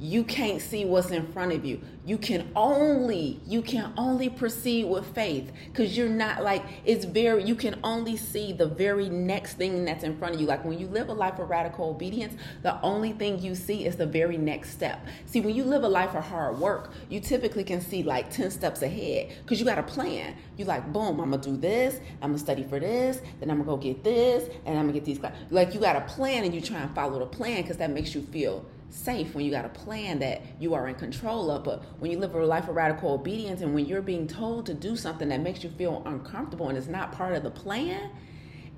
you 0.00 0.24
can't 0.24 0.62
see 0.62 0.86
what's 0.86 1.10
in 1.10 1.30
front 1.30 1.52
of 1.52 1.62
you. 1.62 1.78
You 2.06 2.16
can 2.16 2.50
only 2.56 3.38
you 3.46 3.60
can 3.60 3.92
only 3.98 4.30
proceed 4.30 4.86
with 4.86 5.06
faith 5.14 5.52
because 5.66 5.96
you're 5.96 6.08
not 6.08 6.42
like 6.42 6.64
it's 6.86 7.04
very 7.04 7.44
you 7.44 7.54
can 7.54 7.78
only 7.84 8.16
see 8.16 8.54
the 8.54 8.66
very 8.66 9.10
next 9.10 9.54
thing 9.54 9.84
that's 9.84 10.02
in 10.02 10.16
front 10.16 10.34
of 10.34 10.40
you. 10.40 10.46
Like 10.46 10.64
when 10.64 10.78
you 10.78 10.86
live 10.86 11.10
a 11.10 11.12
life 11.12 11.38
of 11.38 11.50
radical 11.50 11.90
obedience 11.90 12.34
the 12.62 12.80
only 12.80 13.12
thing 13.12 13.40
you 13.40 13.54
see 13.54 13.84
is 13.84 13.96
the 13.96 14.06
very 14.06 14.38
next 14.38 14.70
step. 14.70 15.06
See 15.26 15.42
when 15.42 15.54
you 15.54 15.64
live 15.64 15.84
a 15.84 15.88
life 15.88 16.14
of 16.14 16.24
hard 16.24 16.58
work 16.58 16.92
you 17.10 17.20
typically 17.20 17.62
can 17.64 17.82
see 17.82 18.02
like 18.02 18.30
10 18.30 18.50
steps 18.50 18.80
ahead 18.80 19.34
because 19.42 19.60
you 19.60 19.66
got 19.66 19.78
a 19.78 19.82
plan. 19.82 20.34
You 20.56 20.64
like 20.64 20.92
boom 20.92 21.20
i'm 21.20 21.30
gonna 21.30 21.42
do 21.42 21.56
this 21.56 22.00
i'm 22.20 22.30
gonna 22.30 22.38
study 22.38 22.64
for 22.64 22.78
this 22.78 23.20
then 23.38 23.50
i'm 23.50 23.58
gonna 23.58 23.70
go 23.70 23.76
get 23.76 24.04
this 24.04 24.48
and 24.66 24.78
i'm 24.78 24.86
gonna 24.86 24.92
get 24.92 25.04
these 25.04 25.20
like 25.50 25.74
you 25.74 25.80
got 25.80 25.96
a 25.96 26.02
plan 26.02 26.44
and 26.44 26.54
you 26.54 26.60
try 26.60 26.78
and 26.78 26.94
follow 26.94 27.18
the 27.18 27.26
plan 27.26 27.62
because 27.62 27.78
that 27.78 27.90
makes 27.90 28.14
you 28.14 28.22
feel 28.26 28.64
safe 28.90 29.34
when 29.34 29.44
you 29.44 29.50
got 29.50 29.64
a 29.64 29.70
plan 29.70 30.18
that 30.18 30.42
you 30.58 30.74
are 30.74 30.88
in 30.88 30.94
control 30.94 31.50
of. 31.50 31.64
But 31.64 31.82
when 31.98 32.10
you 32.10 32.18
live 32.18 32.34
a 32.34 32.44
life 32.44 32.68
of 32.68 32.76
radical 32.76 33.12
obedience 33.12 33.60
and 33.60 33.74
when 33.74 33.86
you're 33.86 34.02
being 34.02 34.26
told 34.26 34.66
to 34.66 34.74
do 34.74 34.96
something 34.96 35.28
that 35.28 35.40
makes 35.40 35.62
you 35.64 35.70
feel 35.70 36.02
uncomfortable 36.06 36.68
and 36.68 36.76
is 36.76 36.88
not 36.88 37.12
part 37.12 37.34
of 37.34 37.42
the 37.42 37.50
plan, 37.50 38.10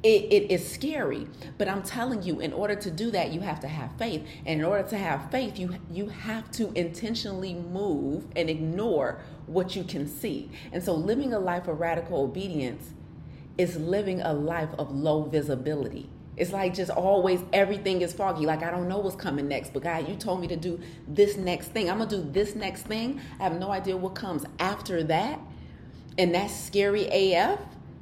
it, 0.02 0.24
it 0.32 0.50
is 0.50 0.68
scary. 0.68 1.28
But 1.58 1.68
i'm 1.68 1.82
telling 1.82 2.22
you 2.22 2.40
in 2.40 2.52
order 2.52 2.74
to 2.74 2.90
do 2.90 3.10
that 3.12 3.32
you 3.32 3.40
have 3.40 3.60
to 3.60 3.68
have 3.68 3.96
faith. 3.98 4.26
And 4.44 4.60
in 4.60 4.66
order 4.66 4.88
to 4.88 4.98
have 4.98 5.30
faith 5.30 5.58
you 5.58 5.76
you 5.90 6.08
have 6.08 6.50
to 6.52 6.72
intentionally 6.72 7.54
move 7.54 8.26
and 8.36 8.50
ignore 8.50 9.20
what 9.46 9.76
you 9.76 9.84
can 9.84 10.08
see. 10.08 10.50
And 10.72 10.82
so 10.82 10.94
living 10.94 11.32
a 11.32 11.38
life 11.38 11.68
of 11.68 11.80
radical 11.80 12.22
obedience 12.22 12.94
is 13.58 13.76
living 13.76 14.20
a 14.22 14.32
life 14.32 14.70
of 14.78 14.90
low 14.90 15.24
visibility 15.24 16.08
it's 16.36 16.52
like 16.52 16.74
just 16.74 16.90
always 16.90 17.40
everything 17.52 18.00
is 18.00 18.12
foggy. 18.12 18.46
Like 18.46 18.62
I 18.62 18.70
don't 18.70 18.88
know 18.88 18.98
what's 18.98 19.16
coming 19.16 19.48
next. 19.48 19.72
But 19.72 19.82
God, 19.82 20.08
you 20.08 20.16
told 20.16 20.40
me 20.40 20.48
to 20.48 20.56
do 20.56 20.80
this 21.06 21.36
next 21.36 21.68
thing. 21.68 21.90
I'm 21.90 21.98
gonna 21.98 22.10
do 22.10 22.26
this 22.30 22.54
next 22.54 22.82
thing. 22.82 23.20
I 23.38 23.44
have 23.44 23.58
no 23.58 23.70
idea 23.70 23.96
what 23.96 24.14
comes 24.14 24.44
after 24.58 25.02
that. 25.04 25.38
And 26.18 26.34
that's 26.34 26.54
scary 26.54 27.06
AF, 27.06 27.60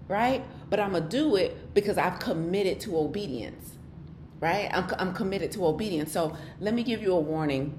right? 0.09 0.45
But 0.69 0.81
I'm 0.81 0.93
gonna 0.93 1.09
do 1.09 1.37
it 1.37 1.75
because 1.75 1.99
I've 1.99 2.21
committed 2.21 2.79
to 2.81 2.97
obedience, 2.97 3.73
right? 4.39 4.71
I'm, 4.73 4.89
I'm 4.99 5.13
committed 5.13 5.51
to 5.53 5.67
obedience. 5.67 6.13
So 6.13 6.37
let 6.61 6.75
me 6.75 6.85
give 6.85 7.03
you 7.03 7.13
a 7.13 7.21
warning 7.21 7.79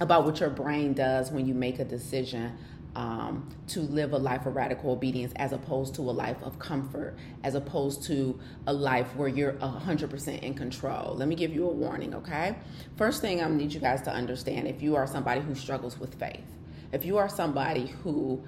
about 0.00 0.24
what 0.24 0.40
your 0.40 0.50
brain 0.50 0.92
does 0.92 1.30
when 1.30 1.46
you 1.46 1.54
make 1.54 1.78
a 1.78 1.84
decision 1.84 2.56
um, 2.96 3.48
to 3.68 3.80
live 3.80 4.12
a 4.12 4.18
life 4.18 4.46
of 4.46 4.54
radical 4.54 4.92
obedience 4.92 5.32
as 5.36 5.52
opposed 5.52 5.94
to 5.96 6.02
a 6.02 6.12
life 6.12 6.36
of 6.42 6.58
comfort, 6.58 7.16
as 7.42 7.54
opposed 7.54 8.04
to 8.04 8.38
a 8.66 8.72
life 8.72 9.14
where 9.16 9.28
you're 9.28 9.54
100% 9.54 10.40
in 10.40 10.54
control. 10.54 11.14
Let 11.14 11.28
me 11.28 11.34
give 11.34 11.52
you 11.52 11.68
a 11.68 11.72
warning, 11.72 12.14
okay? 12.14 12.56
First 12.96 13.20
thing 13.20 13.42
I 13.42 13.48
need 13.48 13.72
you 13.72 13.80
guys 13.80 14.02
to 14.02 14.12
understand 14.12 14.68
if 14.68 14.82
you 14.82 14.96
are 14.96 15.06
somebody 15.06 15.40
who 15.40 15.54
struggles 15.54 15.98
with 15.98 16.14
faith, 16.18 16.44
if 16.92 17.04
you 17.04 17.18
are 17.18 17.28
somebody 17.28 17.86
who 18.02 18.44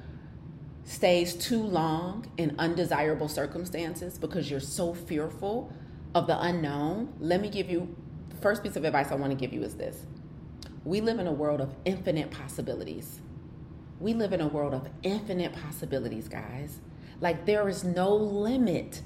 stays 0.84 1.34
too 1.34 1.62
long 1.62 2.26
in 2.36 2.54
undesirable 2.58 3.28
circumstances 3.28 4.18
because 4.18 4.48
you're 4.48 4.60
so 4.60 4.94
fearful 4.94 5.72
of 6.14 6.28
the 6.28 6.40
unknown, 6.40 7.12
let 7.18 7.40
me 7.40 7.50
give 7.50 7.68
you 7.68 7.94
the 8.28 8.36
first 8.36 8.62
piece 8.62 8.76
of 8.76 8.84
advice 8.84 9.10
I 9.10 9.16
want 9.16 9.32
to 9.32 9.36
give 9.36 9.52
you 9.52 9.64
is 9.64 9.74
this. 9.74 10.06
We 10.84 11.00
live 11.00 11.18
in 11.18 11.26
a 11.26 11.32
world 11.32 11.60
of 11.60 11.74
infinite 11.84 12.30
possibilities 12.30 13.20
we 14.00 14.14
live 14.14 14.32
in 14.32 14.40
a 14.40 14.48
world 14.48 14.74
of 14.74 14.88
infinite 15.02 15.52
possibilities, 15.52 16.28
guys. 16.28 16.80
Like 17.20 17.46
there 17.46 17.68
is 17.68 17.84
no 17.84 18.14
limit 18.14 19.02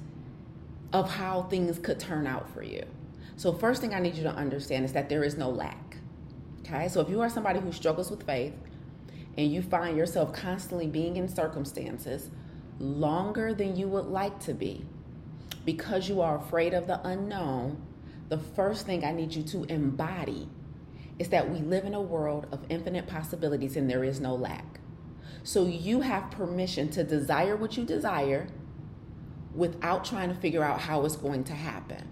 of 0.93 1.11
how 1.11 1.43
things 1.43 1.79
could 1.79 2.01
turn 2.01 2.27
out 2.27 2.53
for 2.53 2.63
you. 2.63 2.85
So, 3.37 3.53
first 3.53 3.81
thing 3.81 3.95
I 3.95 4.01
need 4.01 4.17
you 4.17 4.23
to 4.25 4.31
understand 4.31 4.85
is 4.85 4.93
that 4.93 5.09
there 5.09 5.23
is 5.23 5.37
no 5.37 5.49
lack. 5.49 5.97
Okay? 6.61 6.89
So, 6.89 7.01
if 7.01 7.09
you 7.09 7.21
are 7.21 7.31
somebody 7.31 7.61
who 7.61 7.73
struggles 7.73 8.11
with 8.11 8.25
faith 8.25 8.53
and 9.39 9.51
you 9.51 9.63
find 9.63 9.97
yourself 9.97 10.33
constantly 10.33 10.87
being 10.87 11.17
in 11.17 11.29
circumstances 11.29 12.31
longer 12.79 13.55
than 13.55 13.77
you 13.77 13.87
would 13.89 14.07
like 14.07 14.39
to 14.41 14.55
be 14.55 14.85
because 15.65 16.09
you 16.09 16.21
are 16.21 16.39
afraid 16.39 16.75
of 16.75 16.87
the 16.87 17.01
unknown, 17.07 17.81
the 18.29 18.39
first 18.39 18.87
thing 18.87 19.05
I 19.05 19.13
need 19.13 19.35
you 19.35 19.43
to 19.45 19.65
embody 19.65 20.49
is 21.19 21.29
that 21.29 21.51
we 21.51 21.59
live 21.59 21.85
in 21.85 21.95
a 21.95 22.01
world 22.01 22.47
of 22.51 22.61
infinite 22.69 23.07
possibilities 23.07 23.77
and 23.77 23.89
there 23.89 24.03
is 24.03 24.21
no 24.21 24.35
lack. 24.35 24.80
So 25.43 25.67
you 25.67 26.03
have 26.03 26.31
permission 26.31 26.91
to 26.91 27.05
desire 27.05 27.57
what 27.57 27.77
you 27.77 27.85
desire 27.85 28.49
without 29.55 30.05
trying 30.05 30.29
to 30.29 30.35
figure 30.35 30.63
out 30.63 30.81
how 30.81 31.05
it's 31.05 31.17
going 31.17 31.45
to 31.45 31.55
happen. 31.55 32.09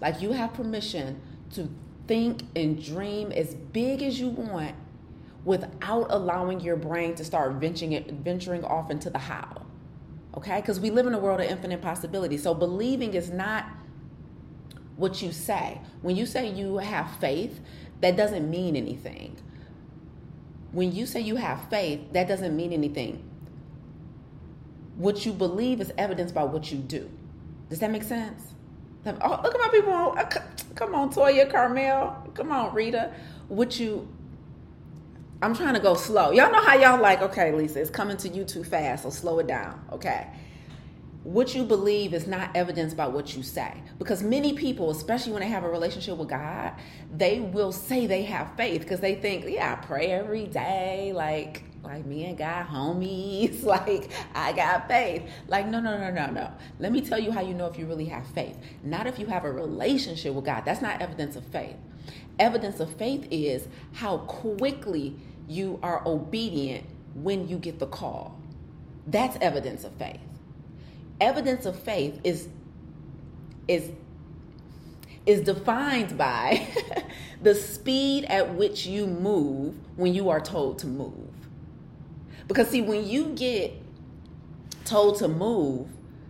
Like 0.00 0.20
you 0.20 0.32
have 0.32 0.54
permission 0.54 1.20
to 1.54 1.68
think 2.06 2.42
and 2.54 2.82
dream 2.82 3.32
as 3.32 3.54
big 3.54 4.02
as 4.02 4.20
you 4.20 4.28
want 4.28 4.74
without 5.44 6.06
allowing 6.10 6.60
your 6.60 6.76
brain 6.76 7.14
to 7.14 7.24
start 7.24 7.52
venturing 7.54 8.20
venturing 8.22 8.64
off 8.64 8.90
into 8.90 9.10
the 9.10 9.18
how. 9.18 9.66
Okay? 10.36 10.60
Because 10.60 10.78
we 10.78 10.90
live 10.90 11.06
in 11.06 11.14
a 11.14 11.18
world 11.18 11.40
of 11.40 11.46
infinite 11.46 11.82
possibilities. 11.82 12.42
So 12.42 12.54
believing 12.54 13.14
is 13.14 13.30
not 13.30 13.66
what 14.96 15.22
you 15.22 15.32
say. 15.32 15.80
When 16.02 16.16
you 16.16 16.26
say 16.26 16.48
you 16.50 16.78
have 16.78 17.10
faith, 17.18 17.60
that 18.00 18.16
doesn't 18.16 18.48
mean 18.48 18.76
anything 18.76 19.36
when 20.72 20.92
you 20.92 21.06
say 21.06 21.20
you 21.20 21.36
have 21.36 21.68
faith, 21.68 22.12
that 22.12 22.28
doesn't 22.28 22.56
mean 22.56 22.72
anything. 22.72 23.22
What 24.96 25.24
you 25.24 25.32
believe 25.32 25.80
is 25.80 25.92
evidenced 25.96 26.34
by 26.34 26.44
what 26.44 26.70
you 26.72 26.78
do. 26.78 27.10
Does 27.70 27.78
that 27.80 27.90
make 27.90 28.02
sense? 28.02 28.42
Oh, 29.06 29.40
look 29.42 29.54
at 29.54 29.60
my 29.60 29.68
people. 29.70 30.14
Uh, 30.18 30.24
come 30.74 30.94
on, 30.94 31.10
Toya, 31.10 31.50
Carmel. 31.50 32.30
Come 32.34 32.52
on, 32.52 32.74
Rita. 32.74 33.12
What 33.48 33.78
you 33.80 34.08
I'm 35.40 35.54
trying 35.54 35.74
to 35.74 35.80
go 35.80 35.94
slow. 35.94 36.32
Y'all 36.32 36.50
know 36.50 36.60
how 36.60 36.74
y'all 36.74 37.00
like, 37.00 37.22
okay, 37.22 37.52
Lisa, 37.52 37.80
it's 37.80 37.90
coming 37.90 38.16
to 38.18 38.28
you 38.28 38.44
too 38.44 38.64
fast, 38.64 39.04
so 39.04 39.10
slow 39.10 39.38
it 39.38 39.46
down. 39.46 39.80
Okay 39.92 40.26
what 41.28 41.54
you 41.54 41.62
believe 41.62 42.14
is 42.14 42.26
not 42.26 42.48
evidence 42.54 42.94
by 42.94 43.06
what 43.06 43.36
you 43.36 43.42
say. 43.42 43.82
Because 43.98 44.22
many 44.22 44.54
people, 44.54 44.90
especially 44.90 45.30
when 45.32 45.42
they 45.42 45.48
have 45.48 45.62
a 45.62 45.68
relationship 45.68 46.16
with 46.16 46.30
God, 46.30 46.72
they 47.14 47.40
will 47.40 47.70
say 47.70 48.06
they 48.06 48.22
have 48.22 48.56
faith 48.56 48.80
because 48.80 49.00
they 49.00 49.14
think, 49.14 49.44
yeah, 49.46 49.74
I 49.74 49.84
pray 49.84 50.06
every 50.06 50.46
day, 50.46 51.12
like 51.14 51.64
like 51.82 52.06
me 52.06 52.24
and 52.24 52.38
God 52.38 52.66
homies, 52.68 53.62
like 53.64 54.10
I 54.34 54.52
got 54.52 54.88
faith. 54.88 55.22
Like, 55.48 55.68
no, 55.68 55.80
no, 55.80 55.98
no, 55.98 56.10
no, 56.10 56.30
no. 56.30 56.50
Let 56.78 56.92
me 56.92 57.02
tell 57.02 57.18
you 57.18 57.30
how 57.30 57.42
you 57.42 57.52
know 57.52 57.66
if 57.66 57.78
you 57.78 57.84
really 57.84 58.06
have 58.06 58.26
faith. 58.28 58.56
Not 58.82 59.06
if 59.06 59.18
you 59.18 59.26
have 59.26 59.44
a 59.44 59.52
relationship 59.52 60.32
with 60.32 60.46
God. 60.46 60.64
That's 60.64 60.80
not 60.80 61.02
evidence 61.02 61.36
of 61.36 61.44
faith. 61.44 61.76
Evidence 62.38 62.80
of 62.80 62.90
faith 62.96 63.28
is 63.30 63.68
how 63.92 64.18
quickly 64.18 65.14
you 65.46 65.78
are 65.82 66.02
obedient 66.06 66.86
when 67.14 67.48
you 67.48 67.58
get 67.58 67.78
the 67.78 67.86
call. 67.86 68.40
That's 69.06 69.36
evidence 69.42 69.84
of 69.84 69.92
faith 69.96 70.20
evidence 71.20 71.66
of 71.66 71.78
faith 71.78 72.20
is 72.24 72.48
is 73.66 73.90
is 75.26 75.42
defined 75.42 76.16
by 76.16 76.66
the 77.42 77.54
speed 77.54 78.24
at 78.24 78.54
which 78.54 78.86
you 78.86 79.06
move 79.06 79.74
when 79.96 80.14
you 80.14 80.30
are 80.30 80.40
told 80.40 80.78
to 80.78 80.86
move. 80.86 81.28
Because 82.46 82.68
see 82.68 82.80
when 82.80 83.06
you 83.06 83.34
get 83.34 83.74
told 84.86 85.18
to 85.18 85.28
move, 85.28 85.86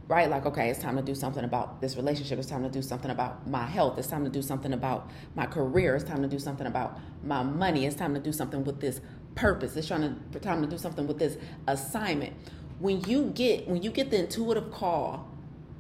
right? 0.09 0.29
Like, 0.29 0.47
okay, 0.47 0.69
it's 0.69 0.81
time 0.81 0.97
to 0.97 1.03
do 1.03 1.15
something 1.15 1.45
about 1.45 1.81
this 1.81 1.97
relationship. 1.97 2.41
It's 2.41 2.49
time 2.49 2.65
to 2.65 2.69
do 2.69 2.83
something 2.83 3.11
about 3.11 3.49
my 3.49 3.67
health. 3.67 3.99
It's 3.99 4.09
time 4.09 4.25
to 4.25 4.31
do 4.31 4.43
something 4.43 4.73
about 4.73 5.11
my 5.37 5.47
career. 5.47 5.95
It's 5.95 6.05
time 6.05 6.23
to 6.23 6.29
do 6.29 6.41
something 6.41 6.67
about 6.67 6.99
my 7.23 7.45
money. 7.45 7.87
It's 7.87 7.95
time 7.95 8.15
to 8.15 8.21
do 8.21 8.33
something 8.33 8.65
with 8.65 8.81
this 8.81 9.01
purpose. 9.37 9.77
It's 9.77 9.87
trying 9.87 10.17
to 10.33 10.41
time 10.41 10.61
to 10.63 10.69
do 10.69 10.77
something 10.77 11.07
with 11.07 11.21
this 11.21 11.37
assignment 11.69 12.35
when 12.79 13.01
you 13.03 13.33
get 13.35 13.67
when 13.69 13.83
you 13.83 13.91
get 13.91 14.11
the 14.11 14.19
intuitive 14.19 14.71
call 14.71 15.29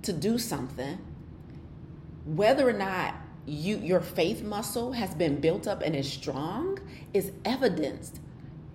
to 0.02 0.12
do 0.12 0.38
something 0.38 0.98
whether 2.24 2.68
or 2.68 2.72
not 2.72 3.14
you 3.46 3.78
your 3.78 4.00
faith 4.00 4.42
muscle 4.42 4.92
has 4.92 5.14
been 5.14 5.40
built 5.40 5.66
up 5.66 5.82
and 5.82 5.96
is 5.96 6.10
strong 6.10 6.78
is 7.14 7.32
evidenced 7.44 8.20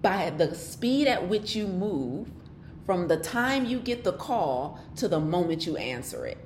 by 0.01 0.29
the 0.31 0.53
speed 0.53 1.07
at 1.07 1.27
which 1.27 1.55
you 1.55 1.65
move 1.67 2.29
from 2.85 3.07
the 3.07 3.17
time 3.17 3.65
you 3.65 3.79
get 3.79 4.03
the 4.03 4.11
call 4.11 4.79
to 4.97 5.07
the 5.07 5.19
moment 5.19 5.65
you 5.65 5.77
answer 5.77 6.25
it. 6.25 6.37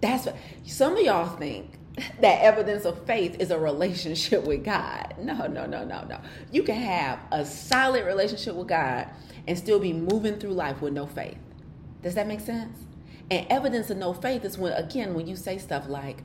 That's 0.00 0.26
what 0.26 0.36
some 0.64 0.96
of 0.96 1.02
y'all 1.02 1.36
think 1.36 1.72
that 2.20 2.42
evidence 2.42 2.84
of 2.84 3.04
faith 3.06 3.36
is 3.40 3.50
a 3.50 3.58
relationship 3.58 4.44
with 4.44 4.64
God. 4.64 5.14
No, 5.18 5.46
no, 5.46 5.66
no, 5.66 5.84
no, 5.84 6.04
no. 6.04 6.20
You 6.52 6.62
can 6.62 6.76
have 6.76 7.18
a 7.32 7.44
solid 7.44 8.06
relationship 8.06 8.54
with 8.54 8.68
God 8.68 9.08
and 9.46 9.56
still 9.58 9.78
be 9.78 9.92
moving 9.92 10.38
through 10.38 10.52
life 10.52 10.80
with 10.80 10.92
no 10.92 11.06
faith. 11.06 11.38
Does 12.02 12.14
that 12.14 12.26
make 12.26 12.40
sense? 12.40 12.76
And 13.30 13.46
evidence 13.48 13.90
of 13.90 13.98
no 13.98 14.12
faith 14.12 14.44
is 14.44 14.58
when, 14.58 14.72
again, 14.72 15.14
when 15.14 15.26
you 15.26 15.36
say 15.36 15.58
stuff 15.58 15.88
like, 15.88 16.22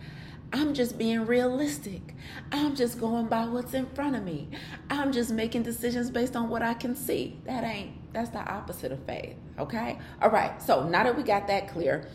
I'm 0.53 0.73
just 0.73 0.97
being 0.97 1.25
realistic. 1.25 2.15
I'm 2.51 2.75
just 2.75 2.99
going 2.99 3.27
by 3.27 3.45
what's 3.45 3.73
in 3.73 3.87
front 3.87 4.15
of 4.15 4.23
me. 4.23 4.47
I'm 4.89 5.11
just 5.11 5.31
making 5.31 5.63
decisions 5.63 6.09
based 6.09 6.35
on 6.35 6.49
what 6.49 6.61
I 6.61 6.73
can 6.73 6.95
see. 6.95 7.39
That 7.45 7.63
ain't, 7.63 8.13
that's 8.13 8.29
the 8.29 8.39
opposite 8.39 8.91
of 8.91 9.03
faith. 9.03 9.35
Okay? 9.59 9.99
All 10.21 10.29
right. 10.29 10.61
So 10.61 10.87
now 10.87 11.03
that 11.03 11.17
we 11.17 11.23
got 11.23 11.47
that 11.47 11.67
clear, 11.67 12.07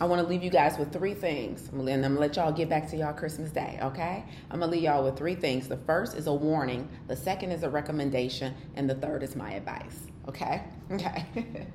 I 0.00 0.06
want 0.06 0.22
to 0.22 0.26
leave 0.26 0.42
you 0.42 0.50
guys 0.50 0.78
with 0.78 0.92
three 0.92 1.14
things. 1.14 1.68
And 1.68 1.88
I'm 2.04 2.14
to 2.14 2.20
let 2.20 2.36
y'all 2.36 2.50
get 2.50 2.68
back 2.68 2.88
to 2.90 2.96
y'all 2.96 3.12
Christmas 3.12 3.50
Day, 3.50 3.78
okay? 3.82 4.24
I'm 4.50 4.60
to 4.60 4.66
leave 4.66 4.82
y'all 4.82 5.04
with 5.04 5.16
three 5.16 5.34
things. 5.34 5.68
The 5.68 5.76
first 5.76 6.16
is 6.16 6.26
a 6.26 6.32
warning, 6.32 6.88
the 7.08 7.16
second 7.16 7.52
is 7.52 7.62
a 7.62 7.70
recommendation, 7.70 8.54
and 8.74 8.88
the 8.88 8.94
third 8.94 9.22
is 9.22 9.36
my 9.36 9.52
advice, 9.52 10.00
okay? 10.28 10.62
Okay. 10.92 11.24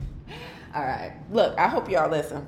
All 0.76 0.84
right. 0.84 1.14
Look, 1.32 1.58
I 1.58 1.68
hope 1.68 1.90
y'all 1.90 2.10
listen. 2.10 2.46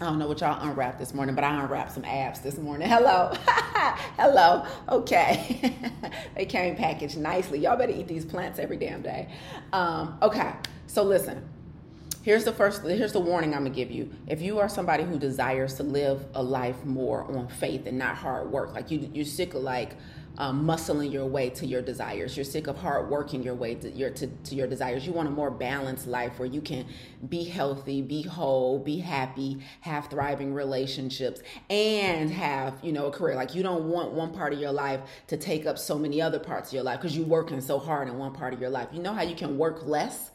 I 0.00 0.06
don't 0.06 0.18
know 0.18 0.26
what 0.26 0.40
y'all 0.40 0.60
unwrapped 0.66 0.98
this 0.98 1.12
morning, 1.12 1.34
but 1.34 1.44
I 1.44 1.62
unwrapped 1.62 1.92
some 1.92 2.04
apps 2.04 2.42
this 2.42 2.56
morning. 2.56 2.88
Hello. 2.90 3.32
Hello. 4.16 4.66
Okay. 4.88 5.74
they 6.34 6.46
came 6.46 6.74
packaged 6.74 7.18
nicely. 7.18 7.58
Y'all 7.58 7.76
better 7.76 7.92
eat 7.92 8.08
these 8.08 8.24
plants 8.24 8.58
every 8.58 8.76
damn 8.76 9.02
day. 9.02 9.28
Um, 9.72 10.18
okay. 10.22 10.52
So 10.86 11.02
listen, 11.02 11.46
here's 12.24 12.44
the 12.44 12.52
first 12.52 12.82
here's 12.82 13.12
the 13.12 13.20
warning 13.20 13.52
i'm 13.54 13.64
gonna 13.64 13.70
give 13.70 13.90
you 13.90 14.10
if 14.26 14.40
you 14.40 14.58
are 14.58 14.68
somebody 14.68 15.04
who 15.04 15.18
desires 15.18 15.74
to 15.74 15.82
live 15.82 16.24
a 16.34 16.42
life 16.42 16.84
more 16.84 17.24
on 17.36 17.46
faith 17.46 17.86
and 17.86 17.98
not 17.98 18.16
hard 18.16 18.50
work 18.50 18.74
like 18.74 18.90
you 18.90 19.08
you're 19.12 19.24
sick 19.24 19.54
of 19.54 19.62
like 19.62 19.94
um, 20.36 20.66
muscling 20.66 21.12
your 21.12 21.26
way 21.26 21.50
to 21.50 21.66
your 21.66 21.82
desires. 21.82 22.36
You're 22.36 22.44
sick 22.44 22.66
of 22.66 22.76
hard 22.76 23.08
working 23.08 23.42
your 23.42 23.54
way 23.54 23.76
to 23.76 23.90
your 23.90 24.10
to, 24.10 24.26
to 24.26 24.54
your 24.54 24.66
desires. 24.66 25.06
You 25.06 25.12
want 25.12 25.28
a 25.28 25.30
more 25.30 25.50
balanced 25.50 26.06
life 26.06 26.38
where 26.38 26.48
you 26.48 26.60
can 26.60 26.86
be 27.28 27.44
healthy, 27.44 28.02
be 28.02 28.22
whole, 28.22 28.78
be 28.78 28.98
happy, 28.98 29.62
have 29.82 30.08
thriving 30.08 30.52
relationships, 30.52 31.40
and 31.70 32.30
have 32.30 32.74
you 32.82 32.92
know 32.92 33.06
a 33.06 33.10
career. 33.10 33.36
Like 33.36 33.54
you 33.54 33.62
don't 33.62 33.84
want 33.84 34.12
one 34.12 34.32
part 34.32 34.52
of 34.52 34.58
your 34.58 34.72
life 34.72 35.00
to 35.28 35.36
take 35.36 35.66
up 35.66 35.78
so 35.78 35.98
many 35.98 36.20
other 36.20 36.38
parts 36.38 36.70
of 36.70 36.74
your 36.74 36.82
life 36.82 37.00
because 37.00 37.16
you're 37.16 37.26
working 37.26 37.60
so 37.60 37.78
hard 37.78 38.08
in 38.08 38.18
one 38.18 38.32
part 38.32 38.52
of 38.52 38.60
your 38.60 38.70
life. 38.70 38.88
You 38.92 39.02
know 39.02 39.14
how 39.14 39.22
you 39.22 39.36
can 39.36 39.56
work 39.56 39.86
less 39.86 40.30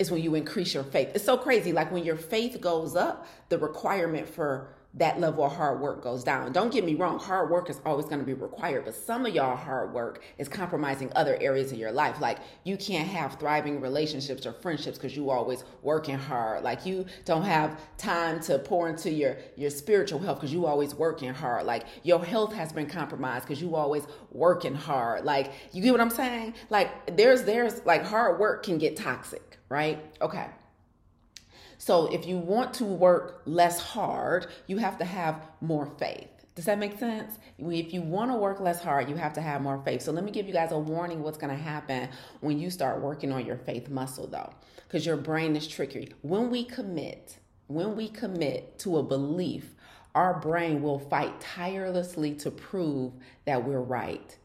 is 0.00 0.10
when 0.10 0.22
you 0.22 0.34
increase 0.34 0.74
your 0.74 0.82
faith. 0.82 1.10
It's 1.14 1.24
so 1.24 1.36
crazy. 1.36 1.72
Like 1.72 1.92
when 1.92 2.04
your 2.04 2.16
faith 2.16 2.60
goes 2.60 2.96
up, 2.96 3.28
the 3.50 3.58
requirement 3.58 4.28
for 4.28 4.74
that 4.94 5.20
level 5.20 5.44
of 5.44 5.52
hard 5.52 5.80
work 5.80 6.02
goes 6.02 6.24
down. 6.24 6.52
Don't 6.52 6.72
get 6.72 6.84
me 6.84 6.94
wrong, 6.94 7.18
hard 7.18 7.48
work 7.48 7.70
is 7.70 7.80
always 7.86 8.06
going 8.06 8.18
to 8.18 8.24
be 8.24 8.34
required, 8.34 8.84
but 8.84 8.94
some 8.94 9.24
of 9.24 9.32
y'all 9.32 9.54
hard 9.54 9.92
work 9.92 10.20
is 10.36 10.48
compromising 10.48 11.12
other 11.14 11.38
areas 11.40 11.70
of 11.70 11.78
your 11.78 11.92
life. 11.92 12.20
Like 12.20 12.38
you 12.64 12.76
can't 12.76 13.06
have 13.06 13.38
thriving 13.38 13.80
relationships 13.80 14.46
or 14.46 14.52
friendships 14.52 14.98
because 14.98 15.16
you 15.16 15.30
always 15.30 15.62
working 15.82 16.18
hard. 16.18 16.64
Like 16.64 16.84
you 16.84 17.06
don't 17.24 17.44
have 17.44 17.78
time 17.98 18.40
to 18.40 18.58
pour 18.58 18.88
into 18.88 19.12
your 19.12 19.36
your 19.56 19.70
spiritual 19.70 20.18
health 20.18 20.38
because 20.38 20.52
you 20.52 20.66
always 20.66 20.92
working 20.94 21.32
hard. 21.32 21.66
Like 21.66 21.84
your 22.02 22.24
health 22.24 22.52
has 22.54 22.72
been 22.72 22.86
compromised 22.86 23.46
because 23.46 23.62
you 23.62 23.76
always 23.76 24.02
working 24.32 24.74
hard. 24.74 25.24
Like 25.24 25.52
you 25.72 25.82
get 25.82 25.92
what 25.92 26.00
I'm 26.00 26.10
saying? 26.10 26.54
Like 26.68 27.16
there's 27.16 27.44
there's 27.44 27.84
like 27.86 28.04
hard 28.04 28.40
work 28.40 28.64
can 28.64 28.78
get 28.78 28.96
toxic, 28.96 29.58
right? 29.70 30.04
Okay. 30.20 30.46
So 31.78 32.12
if 32.12 32.26
you 32.26 32.36
want 32.36 32.74
to 32.74 32.84
work 32.84 33.40
less 33.46 33.80
hard, 33.80 34.48
you 34.66 34.76
have 34.76 34.98
to 34.98 35.06
have 35.06 35.46
more 35.62 35.86
faith. 35.98 36.28
Does 36.54 36.66
that 36.66 36.78
make 36.78 36.98
sense? 36.98 37.38
If 37.58 37.94
you 37.94 38.02
want 38.02 38.30
to 38.32 38.36
work 38.36 38.60
less 38.60 38.82
hard, 38.82 39.08
you 39.08 39.16
have 39.16 39.32
to 39.34 39.40
have 39.40 39.62
more 39.62 39.80
faith. 39.82 40.02
So 40.02 40.12
let 40.12 40.24
me 40.24 40.30
give 40.30 40.46
you 40.46 40.52
guys 40.52 40.72
a 40.72 40.78
warning 40.78 41.22
what's 41.22 41.38
going 41.38 41.56
to 41.56 41.62
happen 41.62 42.10
when 42.40 42.58
you 42.58 42.68
start 42.68 43.00
working 43.00 43.32
on 43.32 43.46
your 43.46 43.56
faith 43.56 43.88
muscle 43.88 44.26
though, 44.26 44.52
because 44.86 45.06
your 45.06 45.16
brain 45.16 45.56
is 45.56 45.66
tricky. 45.66 46.12
When 46.20 46.50
we 46.50 46.64
commit, 46.64 47.38
when 47.68 47.96
we 47.96 48.08
commit 48.08 48.78
to 48.80 48.98
a 48.98 49.02
belief, 49.02 49.74
our 50.14 50.38
brain 50.38 50.82
will 50.82 50.98
fight 50.98 51.40
tirelessly 51.40 52.34
to 52.34 52.50
prove 52.50 53.12
that 53.46 53.64
we're 53.64 53.80
right 53.80 54.36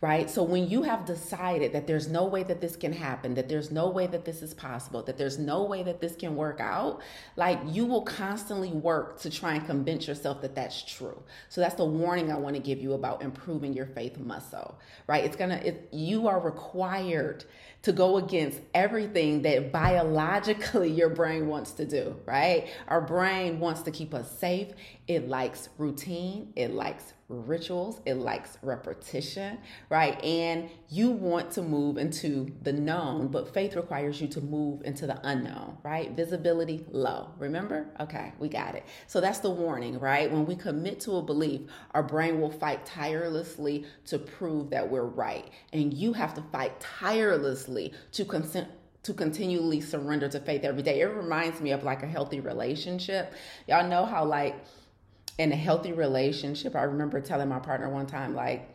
right? 0.00 0.30
So 0.30 0.42
when 0.42 0.68
you 0.70 0.82
have 0.84 1.04
decided 1.04 1.74
that 1.74 1.86
there's 1.86 2.08
no 2.08 2.24
way 2.24 2.42
that 2.44 2.62
this 2.62 2.74
can 2.74 2.92
happen, 2.92 3.34
that 3.34 3.50
there's 3.50 3.70
no 3.70 3.90
way 3.90 4.06
that 4.06 4.24
this 4.24 4.40
is 4.40 4.54
possible, 4.54 5.02
that 5.02 5.18
there's 5.18 5.38
no 5.38 5.64
way 5.64 5.82
that 5.82 6.00
this 6.00 6.16
can 6.16 6.36
work 6.36 6.58
out, 6.58 7.02
like 7.36 7.58
you 7.66 7.84
will 7.84 8.02
constantly 8.02 8.70
work 8.70 9.20
to 9.20 9.30
try 9.30 9.54
and 9.54 9.66
convince 9.66 10.08
yourself 10.08 10.40
that 10.40 10.54
that's 10.54 10.82
true. 10.82 11.22
So 11.50 11.60
that's 11.60 11.74
the 11.74 11.84
warning 11.84 12.32
I 12.32 12.36
want 12.36 12.56
to 12.56 12.62
give 12.62 12.80
you 12.80 12.94
about 12.94 13.20
improving 13.20 13.74
your 13.74 13.86
faith 13.86 14.18
muscle, 14.18 14.78
right? 15.06 15.22
It's 15.22 15.36
going 15.36 15.50
to 15.50 15.74
you 15.92 16.28
are 16.28 16.40
required 16.40 17.44
to 17.82 17.92
go 17.92 18.18
against 18.18 18.60
everything 18.74 19.42
that 19.42 19.72
biologically 19.72 20.90
your 20.90 21.08
brain 21.08 21.46
wants 21.46 21.72
to 21.72 21.84
do, 21.84 22.16
right? 22.26 22.68
Our 22.88 23.00
brain 23.00 23.58
wants 23.60 23.82
to 23.82 23.90
keep 23.90 24.14
us 24.14 24.30
safe. 24.38 24.68
It 25.06 25.28
likes 25.28 25.70
routine, 25.76 26.52
it 26.54 26.72
likes 26.72 27.14
rituals, 27.28 28.00
it 28.06 28.14
likes 28.14 28.58
repetition, 28.62 29.58
right? 29.88 30.22
And 30.24 30.68
you 30.88 31.10
want 31.10 31.52
to 31.52 31.62
move 31.62 31.96
into 31.96 32.52
the 32.62 32.72
known, 32.72 33.28
but 33.28 33.52
faith 33.52 33.76
requires 33.76 34.20
you 34.20 34.28
to 34.28 34.40
move 34.40 34.82
into 34.84 35.06
the 35.06 35.18
unknown, 35.26 35.78
right? 35.82 36.10
Visibility 36.12 36.84
low. 36.90 37.30
Remember? 37.38 37.86
Okay, 38.00 38.32
we 38.38 38.48
got 38.48 38.74
it. 38.74 38.84
So 39.06 39.20
that's 39.20 39.38
the 39.38 39.50
warning, 39.50 39.98
right? 39.98 40.30
When 40.30 40.46
we 40.46 40.54
commit 40.54 41.00
to 41.00 41.16
a 41.16 41.22
belief, 41.22 41.62
our 41.92 42.02
brain 42.02 42.40
will 42.40 42.50
fight 42.50 42.84
tirelessly 42.86 43.86
to 44.06 44.18
prove 44.18 44.70
that 44.70 44.88
we're 44.88 45.04
right. 45.04 45.50
And 45.72 45.94
you 45.94 46.12
have 46.12 46.34
to 46.34 46.42
fight 46.52 46.78
tirelessly 46.80 47.69
to 48.12 48.24
consent 48.24 48.68
to 49.02 49.14
continually 49.14 49.80
surrender 49.80 50.28
to 50.28 50.38
faith 50.40 50.62
every 50.62 50.82
day. 50.82 51.00
It 51.00 51.06
reminds 51.06 51.60
me 51.62 51.70
of 51.70 51.82
like 51.84 52.02
a 52.02 52.06
healthy 52.06 52.40
relationship. 52.40 53.32
Y'all 53.66 53.88
know 53.88 54.04
how 54.04 54.26
like 54.26 54.56
in 55.40 55.52
a 55.52 55.56
healthy 55.56 55.94
relationship, 55.94 56.76
I 56.76 56.82
remember 56.82 57.18
telling 57.18 57.48
my 57.48 57.60
partner 57.60 57.88
one 57.88 58.06
time, 58.06 58.34
like, 58.34 58.68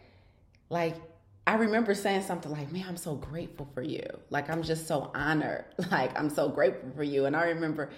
like, 0.69 0.95
I 1.45 1.55
remember 1.57 1.93
saying 1.93 2.23
something 2.23 2.51
like, 2.51 2.71
man, 2.71 2.85
I'm 2.89 2.97
so 2.97 3.13
grateful 3.13 3.69
for 3.75 3.83
you. 3.83 4.01
Like, 4.31 4.49
I'm 4.49 4.63
just 4.63 4.87
so 4.87 5.11
honored. 5.13 5.65
Like, 5.91 6.17
I'm 6.19 6.31
so 6.31 6.49
grateful 6.49 6.89
for 6.95 7.03
you. 7.03 7.25
And 7.25 7.35
I 7.35 7.49
remember 7.49 7.91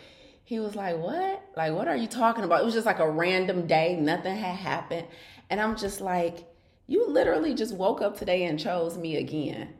he 0.43 0.59
was 0.59 0.75
like, 0.75 0.97
what? 0.97 1.45
Like, 1.55 1.71
what 1.71 1.87
are 1.87 1.95
you 1.95 2.07
talking 2.07 2.43
about? 2.43 2.61
It 2.61 2.65
was 2.65 2.73
just 2.73 2.85
like 2.85 2.99
a 2.99 3.09
random 3.09 3.67
day. 3.67 3.95
Nothing 3.95 4.35
had 4.35 4.57
happened. 4.57 5.07
And 5.49 5.61
I'm 5.61 5.77
just 5.77 6.01
like, 6.01 6.45
you 6.87 7.07
literally 7.07 7.53
just 7.53 7.73
woke 7.73 8.01
up 8.01 8.17
today 8.17 8.43
and 8.43 8.59
chose 8.59 8.97
me 8.97 9.15
again. 9.15 9.75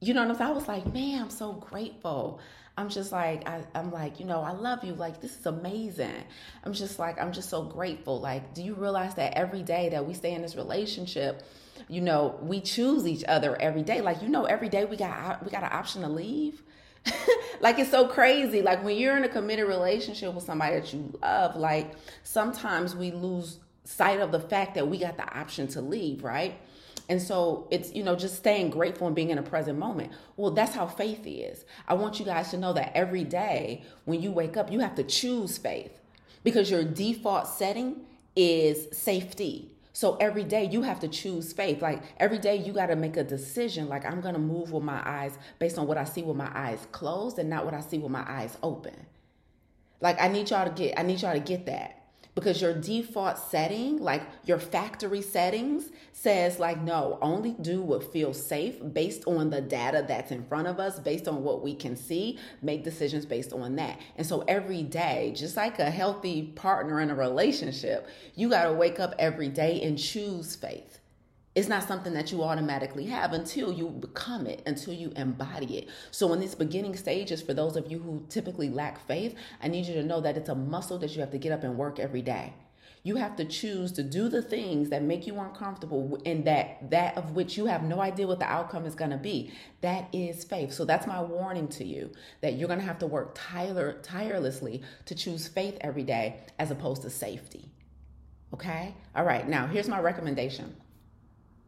You 0.00 0.14
know 0.14 0.22
what 0.22 0.30
I'm 0.30 0.36
saying? 0.36 0.50
I 0.50 0.54
was 0.54 0.68
like, 0.68 0.92
man, 0.94 1.22
I'm 1.22 1.30
so 1.30 1.52
grateful. 1.52 2.40
I'm 2.78 2.88
just 2.88 3.12
like, 3.12 3.46
I, 3.46 3.62
am 3.74 3.92
like, 3.92 4.18
you 4.18 4.24
know, 4.24 4.40
I 4.40 4.52
love 4.52 4.82
you. 4.82 4.94
Like, 4.94 5.20
this 5.20 5.38
is 5.38 5.44
amazing. 5.44 6.24
I'm 6.64 6.72
just 6.72 6.98
like, 6.98 7.20
I'm 7.20 7.32
just 7.32 7.50
so 7.50 7.62
grateful. 7.62 8.18
Like, 8.18 8.54
do 8.54 8.62
you 8.62 8.74
realize 8.74 9.14
that 9.16 9.34
every 9.34 9.62
day 9.62 9.90
that 9.90 10.06
we 10.06 10.14
stay 10.14 10.32
in 10.32 10.40
this 10.40 10.56
relationship, 10.56 11.42
you 11.88 12.00
know, 12.00 12.38
we 12.40 12.60
choose 12.60 13.06
each 13.06 13.24
other 13.24 13.60
every 13.60 13.82
day. 13.82 14.00
Like, 14.00 14.22
you 14.22 14.28
know, 14.28 14.44
every 14.44 14.68
day 14.68 14.84
we 14.84 14.96
got 14.96 15.44
we 15.44 15.50
got 15.50 15.62
an 15.62 15.72
option 15.72 16.02
to 16.02 16.08
leave. 16.08 16.62
like 17.60 17.78
it's 17.78 17.90
so 17.90 18.06
crazy. 18.06 18.62
Like 18.62 18.84
when 18.84 18.96
you're 18.96 19.16
in 19.16 19.24
a 19.24 19.28
committed 19.28 19.66
relationship 19.66 20.34
with 20.34 20.44
somebody 20.44 20.76
that 20.76 20.92
you 20.92 21.18
love, 21.22 21.56
like 21.56 21.92
sometimes 22.22 22.94
we 22.94 23.10
lose 23.10 23.58
sight 23.84 24.20
of 24.20 24.32
the 24.32 24.40
fact 24.40 24.74
that 24.74 24.86
we 24.86 24.98
got 24.98 25.16
the 25.16 25.38
option 25.38 25.66
to 25.68 25.80
leave, 25.80 26.22
right? 26.22 26.54
And 27.10 27.20
so 27.20 27.66
it's, 27.72 27.92
you 27.92 28.04
know, 28.04 28.14
just 28.14 28.36
staying 28.36 28.70
grateful 28.70 29.08
and 29.08 29.16
being 29.16 29.30
in 29.30 29.38
a 29.38 29.42
present 29.42 29.76
moment. 29.76 30.12
Well, 30.36 30.52
that's 30.52 30.76
how 30.76 30.86
faith 30.86 31.26
is. 31.26 31.64
I 31.88 31.94
want 31.94 32.20
you 32.20 32.24
guys 32.24 32.52
to 32.52 32.56
know 32.56 32.72
that 32.74 32.96
every 32.96 33.24
day 33.24 33.82
when 34.04 34.22
you 34.22 34.30
wake 34.30 34.56
up, 34.56 34.70
you 34.70 34.78
have 34.78 34.94
to 34.94 35.02
choose 35.02 35.58
faith 35.58 36.00
because 36.44 36.70
your 36.70 36.84
default 36.84 37.48
setting 37.48 38.02
is 38.36 38.96
safety. 38.96 39.72
So 39.92 40.18
every 40.20 40.44
day 40.44 40.66
you 40.66 40.82
have 40.82 41.00
to 41.00 41.08
choose 41.08 41.52
faith. 41.52 41.82
Like 41.82 42.04
every 42.18 42.38
day 42.38 42.54
you 42.54 42.72
got 42.72 42.86
to 42.86 42.96
make 42.96 43.16
a 43.16 43.24
decision 43.24 43.88
like 43.88 44.06
I'm 44.06 44.20
going 44.20 44.34
to 44.34 44.40
move 44.40 44.70
with 44.70 44.84
my 44.84 45.02
eyes 45.04 45.36
based 45.58 45.78
on 45.78 45.88
what 45.88 45.98
I 45.98 46.04
see 46.04 46.22
with 46.22 46.36
my 46.36 46.50
eyes 46.54 46.86
closed 46.92 47.40
and 47.40 47.50
not 47.50 47.64
what 47.64 47.74
I 47.74 47.80
see 47.80 47.98
with 47.98 48.12
my 48.12 48.24
eyes 48.24 48.56
open. 48.62 48.94
Like 50.00 50.20
I 50.20 50.28
need 50.28 50.48
y'all 50.50 50.64
to 50.64 50.70
get 50.70 50.96
I 50.96 51.02
need 51.02 51.20
y'all 51.22 51.34
to 51.34 51.40
get 51.40 51.66
that 51.66 51.99
because 52.40 52.62
your 52.62 52.74
default 52.74 53.38
setting, 53.38 53.98
like 53.98 54.22
your 54.44 54.58
factory 54.58 55.20
settings, 55.20 55.90
says 56.12 56.58
like 56.58 56.80
no, 56.80 57.18
only 57.20 57.52
do 57.60 57.82
what 57.82 58.12
feels 58.12 58.42
safe 58.44 58.76
based 58.92 59.24
on 59.26 59.50
the 59.50 59.60
data 59.60 60.04
that's 60.08 60.30
in 60.30 60.44
front 60.44 60.66
of 60.66 60.80
us, 60.80 60.98
based 60.98 61.28
on 61.28 61.44
what 61.44 61.62
we 61.62 61.74
can 61.74 61.94
see, 61.96 62.38
make 62.62 62.82
decisions 62.82 63.26
based 63.26 63.52
on 63.52 63.76
that. 63.76 64.00
And 64.16 64.26
so 64.26 64.42
every 64.48 64.82
day, 64.82 65.34
just 65.36 65.56
like 65.56 65.78
a 65.78 65.90
healthy 65.90 66.42
partner 66.54 67.00
in 67.00 67.10
a 67.10 67.14
relationship, 67.14 68.08
you 68.34 68.48
got 68.48 68.64
to 68.64 68.72
wake 68.72 68.98
up 68.98 69.14
every 69.18 69.48
day 69.48 69.82
and 69.82 69.98
choose 69.98 70.56
faith. 70.56 70.99
It's 71.60 71.68
not 71.68 71.86
something 71.86 72.14
that 72.14 72.32
you 72.32 72.42
automatically 72.42 73.04
have 73.08 73.34
until 73.34 73.70
you 73.70 73.88
become 73.88 74.46
it, 74.46 74.62
until 74.64 74.94
you 74.94 75.12
embody 75.14 75.76
it. 75.76 75.88
So, 76.10 76.32
in 76.32 76.40
these 76.40 76.54
beginning 76.54 76.96
stages, 76.96 77.42
for 77.42 77.52
those 77.52 77.76
of 77.76 77.92
you 77.92 77.98
who 77.98 78.24
typically 78.30 78.70
lack 78.70 79.06
faith, 79.06 79.34
I 79.62 79.68
need 79.68 79.84
you 79.84 79.92
to 79.92 80.02
know 80.02 80.22
that 80.22 80.38
it's 80.38 80.48
a 80.48 80.54
muscle 80.54 80.96
that 81.00 81.14
you 81.14 81.20
have 81.20 81.32
to 81.32 81.38
get 81.38 81.52
up 81.52 81.62
and 81.62 81.76
work 81.76 81.98
every 81.98 82.22
day. 82.22 82.54
You 83.02 83.16
have 83.16 83.36
to 83.36 83.44
choose 83.44 83.92
to 83.92 84.02
do 84.02 84.30
the 84.30 84.40
things 84.40 84.88
that 84.88 85.02
make 85.02 85.26
you 85.26 85.38
uncomfortable 85.38 86.18
and 86.24 86.46
that 86.46 86.90
that 86.92 87.18
of 87.18 87.32
which 87.32 87.58
you 87.58 87.66
have 87.66 87.82
no 87.82 88.00
idea 88.00 88.26
what 88.26 88.38
the 88.38 88.50
outcome 88.50 88.86
is 88.86 88.94
going 88.94 89.10
to 89.10 89.18
be. 89.18 89.52
That 89.82 90.08
is 90.14 90.44
faith. 90.44 90.72
So 90.72 90.86
that's 90.86 91.06
my 91.06 91.20
warning 91.20 91.68
to 91.68 91.84
you 91.84 92.10
that 92.40 92.54
you're 92.54 92.68
going 92.68 92.80
to 92.80 92.86
have 92.86 93.00
to 93.00 93.06
work 93.06 93.32
tire, 93.34 94.00
tirelessly 94.02 94.80
to 95.04 95.14
choose 95.14 95.46
faith 95.46 95.76
every 95.82 96.04
day 96.04 96.40
as 96.58 96.70
opposed 96.70 97.02
to 97.02 97.10
safety. 97.10 97.70
Okay? 98.54 98.94
All 99.14 99.24
right. 99.26 99.46
Now, 99.46 99.66
here's 99.66 99.88
my 99.88 100.00
recommendation. 100.00 100.74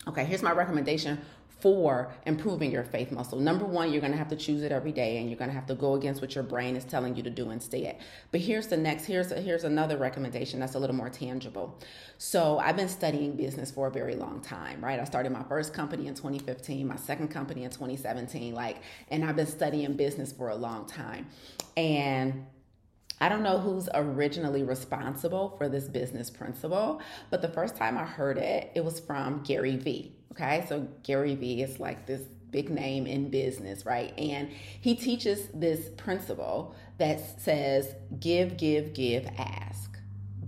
Okay, 0.09 0.25
here's 0.25 0.43
my 0.43 0.53
recommendation 0.53 1.21
for 1.63 2.13
improving 2.27 2.73
your 2.73 2.83
faith 2.83 3.13
muscle. 3.13 3.39
Number 3.39 3.65
one, 3.65 3.93
you're 3.93 4.01
going 4.01 4.11
to 4.11 4.19
have 4.19 4.31
to 4.31 4.37
choose 4.37 4.65
it 4.65 4.73
every 4.73 4.91
day 4.91 5.19
and 5.19 5.31
you're 5.31 5.39
going 5.39 5.49
to 5.49 5.55
have 5.55 5.67
to 5.67 5.77
go 5.77 5.95
against 5.95 6.21
what 6.21 6.35
your 6.35 6.43
brain 6.43 6.75
is 6.75 6.85
telling 6.85 7.15
you 7.15 7.23
to 7.23 7.31
do 7.31 7.51
instead. 7.51 7.99
But 8.33 8.41
here's 8.41 8.67
the 8.67 8.77
next, 8.77 9.05
here's, 9.05 9.31
here's 9.31 9.63
another 9.63 9.97
recommendation 9.97 10.59
that's 10.59 10.75
a 10.75 10.81
little 10.81 10.97
more 10.97 11.09
tangible. 11.09 11.79
So 12.19 12.59
I've 12.59 12.77
been 12.77 12.89
studying 12.89 13.37
business 13.37 13.71
for 13.71 13.87
a 13.87 13.93
very 13.93 14.17
long 14.17 14.41
time, 14.41 14.85
right? 14.85 14.99
I 14.99 15.05
started 15.05 15.31
my 15.31 15.45
first 15.45 15.73
company 15.73 16.09
in 16.09 16.15
2015, 16.15 16.85
my 16.85 16.97
second 16.97 17.29
company 17.29 17.63
in 17.63 17.71
2017, 17.71 18.55
like, 18.55 18.79
and 19.13 19.25
I've 19.25 19.37
been 19.37 19.47
studying 19.47 19.95
business 19.95 20.33
for 20.33 20.49
a 20.49 20.57
long 20.57 20.85
time. 20.87 21.29
And 21.77 22.45
I 23.23 23.29
don't 23.29 23.45
know 23.45 23.59
who's 23.59 23.89
originally 23.95 24.65
responsible 24.65 25.55
for 25.57 25.69
this 25.69 25.85
business 25.85 26.29
principle, 26.29 27.01
but 27.31 27.41
the 27.41 27.49
first 27.49 27.77
time 27.77 27.97
I 27.97 28.05
heard 28.05 28.37
it, 28.37 28.73
it 28.75 28.85
was 28.85 28.99
from 28.99 29.45
Gary 29.45 29.77
Vee. 29.77 30.17
Okay, 30.33 30.67
so 30.69 30.89
Gary 31.05 31.37
Vee 31.37 31.63
is 31.63 31.79
like 31.79 32.05
this 32.05 32.23
big 32.51 32.69
name 32.69 33.07
in 33.07 33.31
business, 33.31 33.87
right? 33.87 34.13
And 34.19 34.51
he 34.81 34.97
teaches 34.97 35.47
this 35.55 35.91
principle 35.91 36.75
that 36.99 37.41
says 37.41 37.95
give, 38.19 38.57
give, 38.57 38.93
give, 38.93 39.29
ask. 39.39 39.97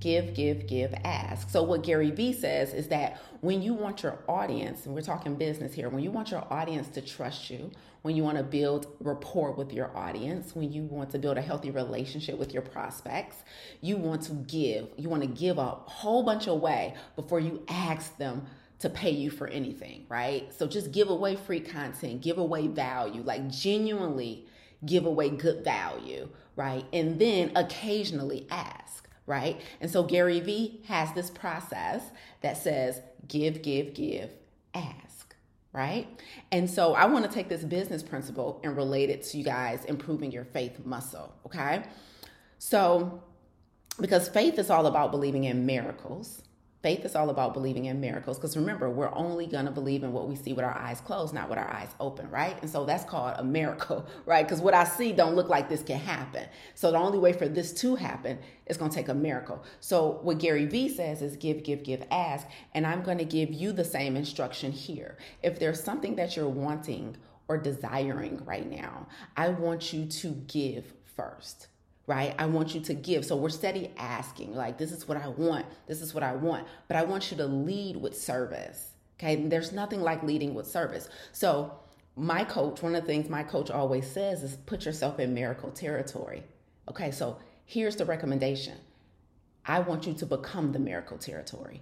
Give, 0.00 0.34
give, 0.34 0.66
give, 0.66 0.92
ask. 1.04 1.50
So, 1.50 1.62
what 1.62 1.84
Gary 1.84 2.10
Vee 2.10 2.32
says 2.32 2.74
is 2.74 2.88
that 2.88 3.20
when 3.44 3.60
you 3.60 3.74
want 3.74 4.02
your 4.02 4.18
audience, 4.26 4.86
and 4.86 4.94
we're 4.94 5.02
talking 5.02 5.34
business 5.34 5.74
here, 5.74 5.90
when 5.90 6.02
you 6.02 6.10
want 6.10 6.30
your 6.30 6.46
audience 6.50 6.88
to 6.88 7.02
trust 7.02 7.50
you, 7.50 7.70
when 8.00 8.16
you 8.16 8.22
want 8.22 8.38
to 8.38 8.42
build 8.42 8.86
rapport 9.00 9.52
with 9.52 9.70
your 9.70 9.94
audience, 9.94 10.56
when 10.56 10.72
you 10.72 10.84
want 10.84 11.10
to 11.10 11.18
build 11.18 11.36
a 11.36 11.42
healthy 11.42 11.70
relationship 11.70 12.38
with 12.38 12.54
your 12.54 12.62
prospects, 12.62 13.36
you 13.82 13.98
want 13.98 14.22
to 14.22 14.32
give. 14.32 14.88
You 14.96 15.10
want 15.10 15.22
to 15.22 15.28
give 15.28 15.58
a 15.58 15.66
whole 15.66 16.22
bunch 16.22 16.46
away 16.46 16.94
before 17.16 17.38
you 17.38 17.62
ask 17.68 18.16
them 18.16 18.46
to 18.78 18.88
pay 18.88 19.10
you 19.10 19.28
for 19.28 19.46
anything, 19.48 20.06
right? 20.08 20.50
So 20.54 20.66
just 20.66 20.90
give 20.90 21.10
away 21.10 21.36
free 21.36 21.60
content, 21.60 22.22
give 22.22 22.38
away 22.38 22.66
value, 22.68 23.22
like 23.22 23.50
genuinely 23.50 24.46
give 24.86 25.04
away 25.04 25.28
good 25.28 25.62
value, 25.62 26.30
right? 26.56 26.86
And 26.94 27.18
then 27.18 27.52
occasionally 27.56 28.46
ask, 28.50 29.03
right? 29.26 29.60
And 29.80 29.90
so 29.90 30.02
Gary 30.02 30.40
Vee 30.40 30.80
has 30.86 31.12
this 31.14 31.30
process 31.30 32.02
that 32.42 32.56
says 32.56 33.00
give, 33.26 33.62
give, 33.62 33.94
give, 33.94 34.30
ask, 34.74 35.34
right? 35.72 36.06
And 36.52 36.70
so 36.70 36.94
I 36.94 37.06
want 37.06 37.24
to 37.24 37.30
take 37.30 37.48
this 37.48 37.64
business 37.64 38.02
principle 38.02 38.60
and 38.62 38.76
relate 38.76 39.10
it 39.10 39.22
to 39.24 39.38
you 39.38 39.44
guys 39.44 39.84
improving 39.86 40.30
your 40.30 40.44
faith 40.44 40.84
muscle, 40.84 41.34
okay? 41.46 41.84
So, 42.58 43.22
because 44.00 44.28
faith 44.28 44.58
is 44.58 44.70
all 44.70 44.86
about 44.86 45.10
believing 45.10 45.44
in 45.44 45.66
miracles, 45.66 46.42
Faith 46.84 47.06
is 47.06 47.16
all 47.16 47.30
about 47.30 47.54
believing 47.54 47.86
in 47.86 47.98
miracles 47.98 48.36
because 48.36 48.58
remember, 48.58 48.90
we're 48.90 49.10
only 49.14 49.46
going 49.46 49.64
to 49.64 49.70
believe 49.70 50.02
in 50.02 50.12
what 50.12 50.28
we 50.28 50.36
see 50.36 50.52
with 50.52 50.66
our 50.66 50.76
eyes 50.76 51.00
closed, 51.00 51.32
not 51.32 51.48
with 51.48 51.56
our 51.56 51.70
eyes 51.72 51.88
open, 51.98 52.28
right? 52.28 52.60
And 52.60 52.68
so 52.68 52.84
that's 52.84 53.04
called 53.04 53.36
a 53.38 53.42
miracle, 53.42 54.06
right? 54.26 54.46
Because 54.46 54.60
what 54.60 54.74
I 54.74 54.84
see 54.84 55.10
don't 55.10 55.34
look 55.34 55.48
like 55.48 55.70
this 55.70 55.82
can 55.82 55.98
happen. 55.98 56.46
So 56.74 56.90
the 56.90 56.98
only 56.98 57.16
way 57.16 57.32
for 57.32 57.48
this 57.48 57.72
to 57.80 57.96
happen 57.96 58.38
is 58.66 58.76
going 58.76 58.90
to 58.90 58.94
take 58.94 59.08
a 59.08 59.14
miracle. 59.14 59.64
So 59.80 60.18
what 60.20 60.36
Gary 60.36 60.66
Vee 60.66 60.90
says 60.90 61.22
is 61.22 61.36
give, 61.36 61.62
give, 61.62 61.84
give, 61.84 62.04
ask. 62.10 62.46
And 62.74 62.86
I'm 62.86 63.02
going 63.02 63.16
to 63.16 63.24
give 63.24 63.50
you 63.50 63.72
the 63.72 63.82
same 63.82 64.14
instruction 64.14 64.70
here. 64.70 65.16
If 65.42 65.58
there's 65.58 65.82
something 65.82 66.16
that 66.16 66.36
you're 66.36 66.50
wanting 66.50 67.16
or 67.48 67.56
desiring 67.56 68.44
right 68.44 68.70
now, 68.70 69.06
I 69.38 69.48
want 69.48 69.94
you 69.94 70.04
to 70.04 70.32
give 70.32 70.92
first 71.16 71.68
right? 72.06 72.34
I 72.38 72.46
want 72.46 72.74
you 72.74 72.80
to 72.82 72.94
give. 72.94 73.24
So 73.24 73.36
we're 73.36 73.48
steady 73.48 73.90
asking, 73.96 74.54
like, 74.54 74.78
this 74.78 74.92
is 74.92 75.08
what 75.08 75.16
I 75.16 75.28
want, 75.28 75.66
this 75.86 76.02
is 76.02 76.14
what 76.14 76.22
I 76.22 76.34
want. 76.34 76.66
But 76.88 76.96
I 76.96 77.04
want 77.04 77.30
you 77.30 77.36
to 77.38 77.46
lead 77.46 77.96
with 77.96 78.16
service. 78.16 78.92
Okay. 79.18 79.34
And 79.34 79.50
there's 79.50 79.72
nothing 79.72 80.00
like 80.00 80.22
leading 80.22 80.54
with 80.54 80.66
service. 80.66 81.08
So 81.32 81.72
my 82.16 82.44
coach, 82.44 82.82
one 82.82 82.94
of 82.94 83.02
the 83.02 83.06
things 83.06 83.28
my 83.28 83.42
coach 83.42 83.70
always 83.70 84.10
says 84.10 84.42
is 84.42 84.56
put 84.66 84.84
yourself 84.84 85.18
in 85.18 85.34
miracle 85.34 85.70
territory. 85.70 86.42
Okay, 86.88 87.10
so 87.10 87.38
here's 87.64 87.96
the 87.96 88.04
recommendation. 88.04 88.74
I 89.66 89.80
want 89.80 90.06
you 90.06 90.14
to 90.14 90.26
become 90.26 90.72
the 90.72 90.78
miracle 90.78 91.16
territory. 91.16 91.80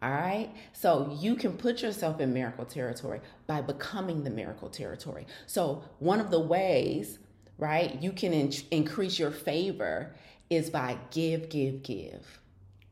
All 0.00 0.10
right. 0.10 0.50
So 0.72 1.16
you 1.20 1.36
can 1.36 1.52
put 1.52 1.82
yourself 1.82 2.20
in 2.20 2.32
miracle 2.32 2.64
territory 2.64 3.20
by 3.46 3.60
becoming 3.60 4.24
the 4.24 4.30
miracle 4.30 4.68
territory. 4.68 5.26
So 5.46 5.84
one 6.00 6.20
of 6.20 6.30
the 6.30 6.40
ways 6.40 7.18
right? 7.58 8.00
You 8.02 8.12
can 8.12 8.32
in- 8.32 8.52
increase 8.70 9.18
your 9.18 9.30
favor 9.30 10.14
is 10.50 10.70
by 10.70 10.98
give, 11.10 11.48
give, 11.48 11.82
give, 11.82 12.40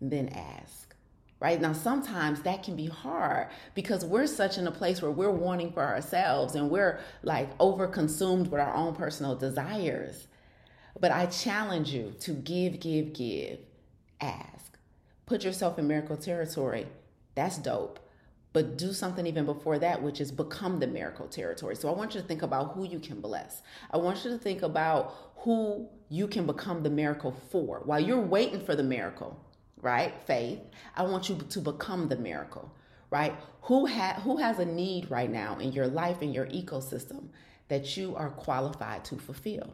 then 0.00 0.28
ask. 0.28 0.94
Right 1.40 1.60
now, 1.60 1.72
sometimes 1.72 2.42
that 2.42 2.62
can 2.62 2.76
be 2.76 2.86
hard 2.86 3.48
because 3.74 4.04
we're 4.04 4.26
such 4.26 4.58
in 4.58 4.66
a 4.66 4.70
place 4.70 5.00
where 5.00 5.10
we're 5.10 5.30
wanting 5.30 5.72
for 5.72 5.82
ourselves 5.82 6.54
and 6.54 6.70
we're 6.70 7.00
like 7.22 7.48
over 7.58 7.86
consumed 7.86 8.48
with 8.50 8.60
our 8.60 8.74
own 8.74 8.94
personal 8.94 9.34
desires. 9.34 10.26
But 10.98 11.12
I 11.12 11.26
challenge 11.26 11.90
you 11.90 12.14
to 12.20 12.32
give, 12.32 12.80
give, 12.80 13.14
give, 13.14 13.60
ask. 14.20 14.78
Put 15.24 15.44
yourself 15.44 15.78
in 15.78 15.86
miracle 15.86 16.18
territory. 16.18 16.86
That's 17.34 17.56
dope 17.56 18.00
but 18.52 18.76
do 18.76 18.92
something 18.92 19.26
even 19.26 19.44
before 19.44 19.78
that, 19.78 20.02
which 20.02 20.20
is 20.20 20.32
become 20.32 20.80
the 20.80 20.86
miracle 20.86 21.28
territory. 21.28 21.76
So 21.76 21.88
I 21.88 21.92
want 21.92 22.14
you 22.14 22.20
to 22.20 22.26
think 22.26 22.42
about 22.42 22.72
who 22.72 22.84
you 22.84 22.98
can 22.98 23.20
bless. 23.20 23.62
I 23.90 23.96
want 23.96 24.24
you 24.24 24.30
to 24.30 24.38
think 24.38 24.62
about 24.62 25.14
who 25.36 25.88
you 26.08 26.26
can 26.26 26.46
become 26.46 26.82
the 26.82 26.90
miracle 26.90 27.34
for. 27.50 27.82
While 27.84 28.00
you're 28.00 28.20
waiting 28.20 28.60
for 28.60 28.74
the 28.74 28.82
miracle, 28.82 29.40
right? 29.80 30.12
Faith, 30.26 30.60
I 30.96 31.04
want 31.04 31.28
you 31.28 31.36
to 31.36 31.60
become 31.60 32.08
the 32.08 32.16
miracle, 32.16 32.74
right? 33.10 33.34
Who 33.62 33.86
ha- 33.86 34.20
who 34.22 34.38
has 34.38 34.58
a 34.58 34.64
need 34.64 35.10
right 35.10 35.30
now 35.30 35.58
in 35.58 35.72
your 35.72 35.86
life 35.86 36.20
in 36.20 36.32
your 36.32 36.46
ecosystem 36.46 37.28
that 37.68 37.96
you 37.96 38.16
are 38.16 38.30
qualified 38.30 39.04
to 39.06 39.16
fulfill? 39.16 39.72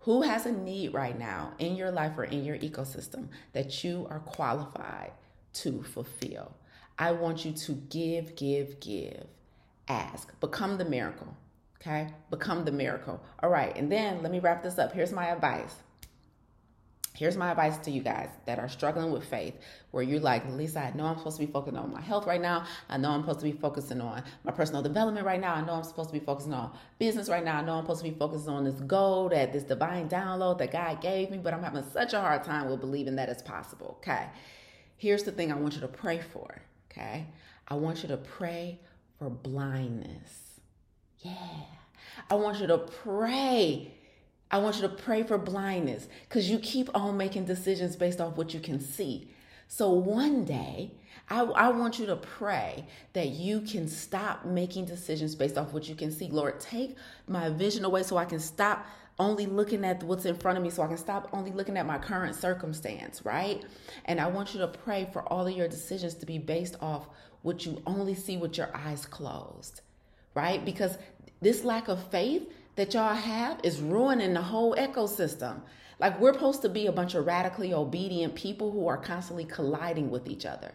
Who 0.00 0.22
has 0.22 0.46
a 0.46 0.52
need 0.52 0.92
right 0.92 1.18
now 1.18 1.54
in 1.58 1.76
your 1.76 1.90
life 1.90 2.12
or 2.16 2.24
in 2.24 2.44
your 2.44 2.58
ecosystem 2.58 3.28
that 3.52 3.84
you 3.84 4.06
are 4.10 4.20
qualified 4.20 5.12
to 5.54 5.82
fulfill? 5.82 6.52
I 6.98 7.12
want 7.12 7.44
you 7.44 7.52
to 7.52 7.72
give, 7.72 8.36
give, 8.36 8.80
give. 8.80 9.26
Ask. 9.88 10.38
Become 10.40 10.78
the 10.78 10.84
miracle. 10.84 11.36
Okay? 11.80 12.08
Become 12.30 12.64
the 12.64 12.72
miracle. 12.72 13.22
All 13.42 13.50
right. 13.50 13.76
And 13.76 13.92
then 13.92 14.22
let 14.22 14.32
me 14.32 14.40
wrap 14.40 14.62
this 14.62 14.78
up. 14.78 14.92
Here's 14.92 15.12
my 15.12 15.26
advice. 15.26 15.74
Here's 17.14 17.36
my 17.36 17.50
advice 17.50 17.78
to 17.78 17.90
you 17.90 18.02
guys 18.02 18.28
that 18.44 18.58
are 18.58 18.68
struggling 18.68 19.10
with 19.10 19.24
faith, 19.24 19.54
where 19.90 20.02
you're 20.02 20.20
like, 20.20 20.46
Lisa, 20.50 20.80
I 20.80 20.92
know 20.94 21.06
I'm 21.06 21.16
supposed 21.16 21.38
to 21.38 21.46
be 21.46 21.50
focusing 21.50 21.78
on 21.78 21.90
my 21.90 22.02
health 22.02 22.26
right 22.26 22.40
now. 22.40 22.66
I 22.90 22.98
know 22.98 23.10
I'm 23.10 23.22
supposed 23.22 23.40
to 23.40 23.46
be 23.46 23.52
focusing 23.52 24.02
on 24.02 24.22
my 24.44 24.52
personal 24.52 24.82
development 24.82 25.24
right 25.24 25.40
now. 25.40 25.54
I 25.54 25.62
know 25.62 25.72
I'm 25.72 25.82
supposed 25.82 26.10
to 26.10 26.18
be 26.18 26.24
focusing 26.24 26.52
on 26.52 26.76
business 26.98 27.30
right 27.30 27.42
now. 27.42 27.56
I 27.56 27.62
know 27.62 27.72
I'm 27.72 27.84
supposed 27.84 28.04
to 28.04 28.10
be 28.10 28.18
focusing 28.18 28.50
on 28.50 28.64
this 28.64 28.80
goal, 28.80 29.30
that 29.30 29.54
this 29.54 29.62
divine 29.62 30.10
download 30.10 30.58
that 30.58 30.72
God 30.72 31.00
gave 31.00 31.30
me, 31.30 31.38
but 31.38 31.54
I'm 31.54 31.62
having 31.62 31.84
such 31.90 32.12
a 32.12 32.20
hard 32.20 32.44
time 32.44 32.68
with 32.68 32.80
believing 32.80 33.16
that 33.16 33.30
it's 33.30 33.42
possible. 33.42 33.96
Okay. 34.02 34.26
Here's 34.98 35.22
the 35.22 35.32
thing 35.32 35.50
I 35.50 35.56
want 35.56 35.74
you 35.74 35.80
to 35.80 35.88
pray 35.88 36.20
for 36.20 36.60
okay? 36.96 37.26
I 37.68 37.74
want 37.74 38.02
you 38.02 38.08
to 38.08 38.16
pray 38.16 38.78
for 39.18 39.30
blindness. 39.30 40.60
Yeah. 41.20 41.34
I 42.30 42.34
want 42.34 42.60
you 42.60 42.66
to 42.68 42.78
pray. 42.78 43.92
I 44.50 44.58
want 44.58 44.76
you 44.76 44.82
to 44.82 44.88
pray 44.88 45.22
for 45.22 45.38
blindness 45.38 46.06
because 46.28 46.48
you 46.48 46.58
keep 46.58 46.88
on 46.94 47.16
making 47.16 47.46
decisions 47.46 47.96
based 47.96 48.20
off 48.20 48.36
what 48.36 48.54
you 48.54 48.60
can 48.60 48.80
see. 48.80 49.30
So 49.68 49.90
one 49.90 50.44
day, 50.44 50.92
I, 51.28 51.40
I 51.40 51.68
want 51.70 51.98
you 51.98 52.06
to 52.06 52.16
pray 52.16 52.86
that 53.14 53.30
you 53.30 53.60
can 53.62 53.88
stop 53.88 54.44
making 54.44 54.84
decisions 54.84 55.34
based 55.34 55.58
off 55.58 55.72
what 55.72 55.88
you 55.88 55.96
can 55.96 56.12
see. 56.12 56.28
Lord, 56.28 56.60
take 56.60 56.96
my 57.26 57.48
vision 57.48 57.84
away 57.84 58.04
so 58.04 58.16
I 58.16 58.24
can 58.24 58.38
stop 58.38 58.86
only 59.18 59.46
looking 59.46 59.84
at 59.84 60.02
what's 60.02 60.24
in 60.24 60.36
front 60.36 60.58
of 60.58 60.64
me 60.64 60.70
so 60.70 60.82
I 60.82 60.88
can 60.88 60.98
stop 60.98 61.28
only 61.32 61.50
looking 61.50 61.76
at 61.76 61.86
my 61.86 61.98
current 61.98 62.36
circumstance, 62.36 63.24
right? 63.24 63.64
And 64.04 64.20
I 64.20 64.26
want 64.26 64.54
you 64.54 64.60
to 64.60 64.68
pray 64.68 65.08
for 65.12 65.22
all 65.22 65.46
of 65.46 65.56
your 65.56 65.68
decisions 65.68 66.14
to 66.14 66.26
be 66.26 66.38
based 66.38 66.76
off 66.80 67.08
what 67.42 67.64
you 67.64 67.82
only 67.86 68.14
see 68.14 68.36
with 68.36 68.58
your 68.58 68.70
eyes 68.74 69.06
closed, 69.06 69.80
right? 70.34 70.64
Because 70.64 70.98
this 71.40 71.64
lack 71.64 71.88
of 71.88 72.02
faith 72.08 72.50
that 72.76 72.92
y'all 72.92 73.14
have 73.14 73.60
is 73.62 73.80
ruining 73.80 74.34
the 74.34 74.42
whole 74.42 74.74
ecosystem. 74.76 75.60
Like 75.98 76.20
we're 76.20 76.34
supposed 76.34 76.62
to 76.62 76.68
be 76.68 76.86
a 76.86 76.92
bunch 76.92 77.14
of 77.14 77.26
radically 77.26 77.72
obedient 77.72 78.34
people 78.34 78.70
who 78.70 78.86
are 78.86 78.98
constantly 78.98 79.44
colliding 79.44 80.10
with 80.10 80.28
each 80.28 80.44
other. 80.44 80.72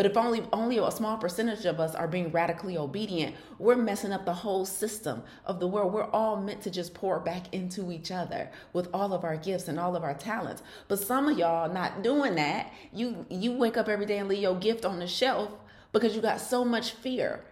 But 0.00 0.06
if 0.06 0.16
only 0.16 0.42
only 0.50 0.78
a 0.78 0.90
small 0.90 1.18
percentage 1.18 1.66
of 1.66 1.78
us 1.78 1.94
are 1.94 2.08
being 2.08 2.30
radically 2.30 2.78
obedient, 2.78 3.36
we're 3.58 3.76
messing 3.76 4.12
up 4.12 4.24
the 4.24 4.32
whole 4.32 4.64
system 4.64 5.22
of 5.44 5.60
the 5.60 5.66
world. 5.66 5.92
We're 5.92 6.10
all 6.10 6.40
meant 6.40 6.62
to 6.62 6.70
just 6.70 6.94
pour 6.94 7.20
back 7.20 7.52
into 7.52 7.92
each 7.92 8.10
other 8.10 8.50
with 8.72 8.88
all 8.94 9.12
of 9.12 9.24
our 9.24 9.36
gifts 9.36 9.68
and 9.68 9.78
all 9.78 9.94
of 9.94 10.02
our 10.02 10.14
talents. 10.14 10.62
But 10.88 11.00
some 11.00 11.28
of 11.28 11.36
y'all 11.36 11.70
not 11.70 12.02
doing 12.02 12.36
that. 12.36 12.72
You 12.94 13.26
you 13.28 13.52
wake 13.52 13.76
up 13.76 13.90
every 13.90 14.06
day 14.06 14.16
and 14.16 14.26
leave 14.26 14.40
your 14.40 14.54
gift 14.54 14.86
on 14.86 15.00
the 15.00 15.06
shelf 15.06 15.50
because 15.92 16.16
you 16.16 16.22
got 16.22 16.40
so 16.40 16.64
much 16.64 16.92
fear. 16.92 17.44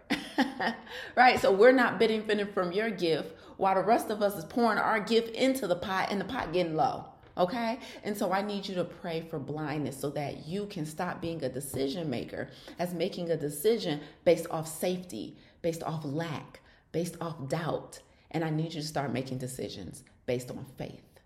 right? 1.16 1.38
So 1.38 1.52
we're 1.52 1.72
not 1.72 1.98
benefiting 1.98 2.50
from 2.54 2.72
your 2.72 2.88
gift 2.88 3.28
while 3.58 3.74
the 3.74 3.82
rest 3.82 4.08
of 4.08 4.22
us 4.22 4.38
is 4.38 4.46
pouring 4.46 4.78
our 4.78 5.00
gift 5.00 5.34
into 5.36 5.66
the 5.66 5.76
pot 5.76 6.08
and 6.10 6.18
the 6.18 6.24
pot 6.24 6.54
getting 6.54 6.76
low. 6.76 7.08
Okay? 7.38 7.78
And 8.02 8.16
so 8.16 8.32
I 8.32 8.42
need 8.42 8.68
you 8.68 8.74
to 8.74 8.84
pray 8.84 9.20
for 9.20 9.38
blindness 9.38 9.98
so 9.98 10.10
that 10.10 10.46
you 10.46 10.66
can 10.66 10.84
stop 10.84 11.20
being 11.20 11.42
a 11.44 11.48
decision 11.48 12.10
maker 12.10 12.50
as 12.78 12.92
making 12.92 13.30
a 13.30 13.36
decision 13.36 14.00
based 14.24 14.46
off 14.50 14.66
safety, 14.66 15.36
based 15.62 15.82
off 15.82 16.04
lack, 16.04 16.60
based 16.92 17.16
off 17.20 17.48
doubt. 17.48 18.00
And 18.32 18.44
I 18.44 18.50
need 18.50 18.74
you 18.74 18.80
to 18.80 18.86
start 18.86 19.12
making 19.12 19.38
decisions 19.38 20.02
based 20.26 20.50
on 20.50 20.66
faith. 20.76 21.20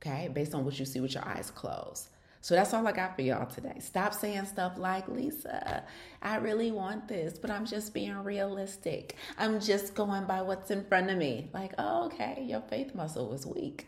Okay? 0.00 0.28
Based 0.28 0.54
on 0.54 0.64
what 0.64 0.78
you 0.78 0.84
see 0.84 1.00
with 1.00 1.14
your 1.14 1.26
eyes 1.26 1.50
closed. 1.50 2.10
So 2.42 2.54
that's 2.54 2.72
all 2.72 2.86
I 2.86 2.92
got 2.92 3.16
for 3.16 3.22
y'all 3.22 3.44
today. 3.44 3.76
Stop 3.80 4.14
saying 4.14 4.46
stuff 4.46 4.78
like, 4.78 5.08
Lisa, 5.08 5.84
I 6.22 6.36
really 6.36 6.70
want 6.70 7.06
this, 7.06 7.38
but 7.38 7.50
I'm 7.50 7.66
just 7.66 7.92
being 7.92 8.16
realistic. 8.24 9.16
I'm 9.36 9.60
just 9.60 9.94
going 9.94 10.24
by 10.24 10.40
what's 10.40 10.70
in 10.70 10.84
front 10.84 11.10
of 11.10 11.18
me. 11.18 11.50
Like, 11.52 11.72
oh, 11.76 12.06
okay, 12.06 12.42
your 12.48 12.62
faith 12.62 12.94
muscle 12.94 13.28
was 13.28 13.44
weak. 13.44 13.86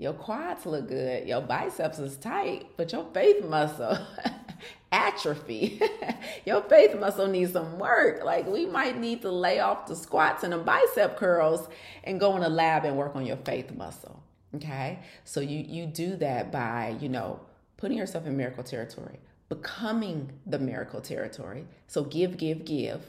Your 0.00 0.14
quads 0.14 0.64
look 0.64 0.88
good, 0.88 1.28
your 1.28 1.42
biceps 1.42 1.98
is 1.98 2.16
tight, 2.16 2.68
but 2.78 2.90
your 2.90 3.06
faith 3.12 3.44
muscle 3.44 3.98
atrophy. 4.92 5.78
your 6.46 6.62
faith 6.62 6.98
muscle 6.98 7.26
needs 7.26 7.52
some 7.52 7.78
work. 7.78 8.24
Like 8.24 8.46
we 8.46 8.64
might 8.64 8.96
need 8.98 9.20
to 9.20 9.30
lay 9.30 9.60
off 9.60 9.86
the 9.86 9.94
squats 9.94 10.42
and 10.42 10.54
the 10.54 10.56
bicep 10.56 11.18
curls 11.18 11.68
and 12.02 12.18
go 12.18 12.34
in 12.34 12.42
a 12.42 12.48
lab 12.48 12.86
and 12.86 12.96
work 12.96 13.14
on 13.14 13.26
your 13.26 13.36
faith 13.36 13.72
muscle. 13.76 14.22
Okay? 14.56 15.00
So 15.24 15.42
you 15.42 15.58
you 15.58 15.84
do 15.84 16.16
that 16.16 16.50
by, 16.50 16.96
you 16.98 17.10
know, 17.10 17.38
putting 17.76 17.98
yourself 17.98 18.24
in 18.24 18.38
miracle 18.38 18.64
territory, 18.64 19.18
becoming 19.50 20.32
the 20.46 20.58
miracle 20.58 21.02
territory. 21.02 21.66
So 21.88 22.04
give, 22.04 22.38
give, 22.38 22.64
give, 22.64 23.02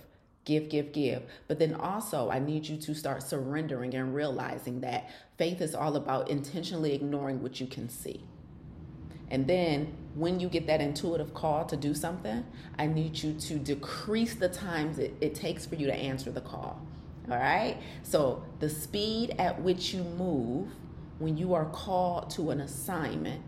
give, 0.46 0.70
give, 0.70 0.92
give. 0.92 1.24
But 1.48 1.60
then 1.60 1.74
also, 1.74 2.30
I 2.30 2.40
need 2.40 2.68
you 2.68 2.78
to 2.78 2.96
start 2.96 3.24
surrendering 3.24 3.94
and 3.94 4.14
realizing 4.14 4.82
that 4.82 5.10
faith 5.38 5.62
is 5.62 5.76
all 5.76 5.96
about 5.96 6.30
intentionally 6.30 6.94
ignoring 6.94 7.42
what 7.42 7.60
you 7.60 7.68
can 7.68 7.90
see. 7.90 8.24
And 9.30 9.48
then 9.48 9.94
when 10.16 10.40
you 10.40 10.50
get 10.50 10.68
that 10.68 10.82
intuitive 10.82 11.34
call 11.34 11.66
to 11.66 11.78
do 11.78 11.94
something, 11.94 12.46
I 12.78 12.88
need 12.88 13.24
you 13.24 13.34
to 13.34 13.56
decrease 13.56 14.36
the 14.36 14.50
times 14.50 15.00
it, 15.00 15.16
it 15.22 15.36
takes 15.36 15.66
for 15.66 15.76
you 15.76 15.88
to 15.88 15.96
answer 15.96 16.32
the 16.32 16.42
call. 16.42 16.82
All 17.30 17.38
right? 17.38 17.78
So 18.04 18.44
the 18.60 18.70
speed 18.70 19.36
at 19.40 19.62
which 19.62 19.94
you 19.94 20.04
move 20.04 20.68
when 21.20 21.38
you 21.38 21.54
are 21.54 21.66
called 21.66 22.30
to 22.32 22.52
an 22.52 22.60
assignment 22.60 23.42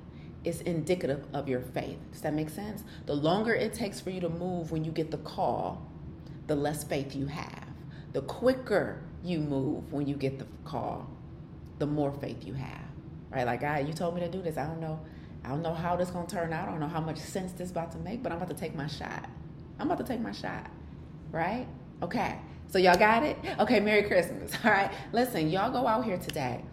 is 0.45 0.61
indicative 0.61 1.25
of 1.33 1.49
your 1.49 1.61
faith. 1.61 1.97
Does 2.11 2.21
that 2.21 2.33
make 2.33 2.49
sense? 2.49 2.83
The 3.05 3.15
longer 3.15 3.53
it 3.53 3.73
takes 3.73 3.99
for 3.99 4.09
you 4.09 4.21
to 4.21 4.29
move 4.29 4.71
when 4.71 4.83
you 4.85 4.91
get 4.91 5.11
the 5.11 5.17
call, 5.17 5.85
the 6.47 6.55
less 6.55 6.83
faith 6.83 7.15
you 7.15 7.27
have. 7.27 7.67
The 8.13 8.21
quicker 8.21 9.01
you 9.23 9.39
move 9.39 9.91
when 9.91 10.07
you 10.07 10.15
get 10.15 10.39
the 10.39 10.45
call, 10.65 11.09
the 11.79 11.85
more 11.85 12.11
faith 12.13 12.45
you 12.45 12.53
have. 12.53 12.81
Right? 13.31 13.45
Like, 13.45 13.61
God, 13.61 13.87
you 13.87 13.93
told 13.93 14.13
me 14.15 14.21
to 14.21 14.29
do 14.29 14.41
this. 14.41 14.57
I 14.57 14.65
don't 14.67 14.79
know. 14.79 14.99
I 15.43 15.49
don't 15.49 15.61
know 15.61 15.73
how 15.73 15.95
this 15.95 16.09
gonna 16.09 16.27
turn 16.27 16.53
out. 16.53 16.67
I 16.67 16.71
don't 16.71 16.79
know 16.79 16.87
how 16.87 17.01
much 17.01 17.17
sense 17.17 17.51
this 17.53 17.71
about 17.71 17.91
to 17.93 17.97
make, 17.97 18.23
but 18.23 18.31
I'm 18.31 18.37
about 18.37 18.49
to 18.49 18.55
take 18.55 18.75
my 18.75 18.87
shot. 18.87 19.29
I'm 19.79 19.87
about 19.89 20.05
to 20.05 20.09
take 20.11 20.21
my 20.21 20.31
shot. 20.31 20.69
Right? 21.31 21.67
Okay. 22.01 22.37
So 22.67 22.77
y'all 22.77 22.97
got 22.97 23.23
it? 23.23 23.37
Okay, 23.59 23.79
Merry 23.79 24.03
Christmas. 24.03 24.53
All 24.63 24.71
right. 24.71 24.91
Listen, 25.11 25.49
y'all 25.49 25.71
go 25.71 25.87
out 25.87 26.05
here 26.05 26.17
today 26.17 26.63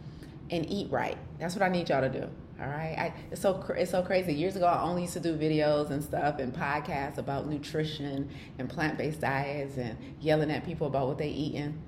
and 0.50 0.70
eat 0.70 0.90
right. 0.90 1.16
That's 1.38 1.54
what 1.54 1.62
I 1.62 1.68
need 1.68 1.88
y'all 1.88 2.00
to 2.02 2.09
do. 2.09 2.28
All 2.61 2.68
right. 2.68 2.94
I, 2.99 3.14
it's 3.31 3.40
so 3.40 3.64
it's 3.77 3.90
so 3.90 4.03
crazy. 4.03 4.35
Years 4.35 4.55
ago, 4.55 4.66
I 4.66 4.83
only 4.83 5.03
used 5.03 5.14
to 5.14 5.20
do 5.20 5.35
videos 5.37 5.90
and 5.90 6.05
stuff 6.05 6.38
and 6.38 6.55
podcasts 6.55 7.16
about 7.16 7.49
nutrition 7.49 8.29
and 8.59 8.68
plant 8.68 8.99
based 8.99 9.20
diets 9.20 9.79
and 9.79 9.96
yelling 10.20 10.51
at 10.51 10.66
people 10.66 10.87
about 10.87 11.09
what 11.09 11.18
they 11.18 11.29
eating. 11.29 11.81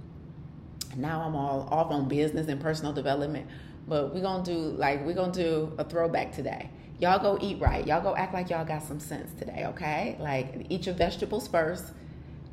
Now 0.97 1.23
I'm 1.23 1.37
all 1.37 1.69
off 1.71 1.91
on 1.91 2.09
business 2.09 2.49
and 2.49 2.61
personal 2.61 2.93
development. 2.93 3.49
But 3.87 4.15
we're 4.15 4.23
gonna 4.23 4.45
do 4.45 4.55
like 4.55 5.05
we're 5.05 5.15
gonna 5.15 5.33
do 5.33 5.75
a 5.77 5.85
throwback 5.85 6.33
today. 6.33 6.71
Y'all 7.01 7.19
go 7.19 7.37
eat 7.43 7.61
right. 7.61 7.87
Y'all 7.87 8.01
go 8.01 8.17
act 8.17 8.33
like 8.33 8.49
y'all 8.49 8.65
got 8.65 8.83
some 8.83 9.01
sense 9.01 9.33
today, 9.39 9.65
okay? 9.67 10.17
Like 10.21 10.67
eat 10.71 10.87
your 10.87 10.95
vegetables 10.95 11.49
first. 11.49 11.93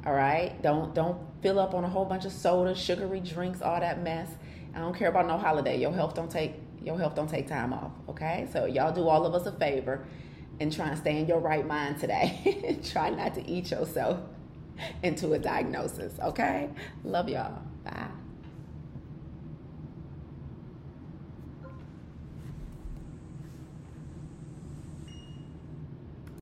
All 0.06 0.14
right. 0.14 0.62
Don't 0.62 0.94
don't 0.94 1.20
fill 1.42 1.60
up 1.60 1.74
on 1.74 1.86
a 1.86 1.90
whole 1.90 2.06
bunch 2.06 2.26
of 2.26 2.34
soda, 2.34 2.76
sugary 2.76 3.22
drinks, 3.22 3.62
all 3.62 3.80
that 3.80 4.04
mess. 4.04 4.30
I 4.76 4.80
don't 4.80 4.96
care 4.96 5.08
about 5.08 5.28
no 5.28 5.38
holiday. 5.38 5.80
Your 5.80 5.94
health 5.94 6.16
don't 6.16 6.30
take 6.30 6.56
your 6.84 6.98
health 6.98 7.16
don't 7.16 7.30
take 7.30 7.48
time 7.48 7.74
off. 7.74 7.92
Okay. 8.10 8.48
So 8.52 8.66
y'all 8.66 8.94
do 8.94 9.08
all 9.08 9.26
of 9.26 9.34
us 9.34 9.46
a 9.46 9.52
favor 9.52 10.06
and 10.60 10.74
try 10.74 10.90
and 10.90 10.98
stay 10.98 11.20
in 11.20 11.28
your 11.28 11.40
right 11.40 11.66
mind 11.66 12.00
today. 12.00 12.80
try 12.84 13.10
not 13.10 13.34
to 13.36 13.50
eat 13.50 13.72
yourself 13.72 14.20
into 15.04 15.34
a 15.34 15.40
diagnosis. 15.40 16.14
Okay. 16.20 16.70
Love 17.04 17.30
y'all. 17.30 17.62
Bye. 17.84 18.08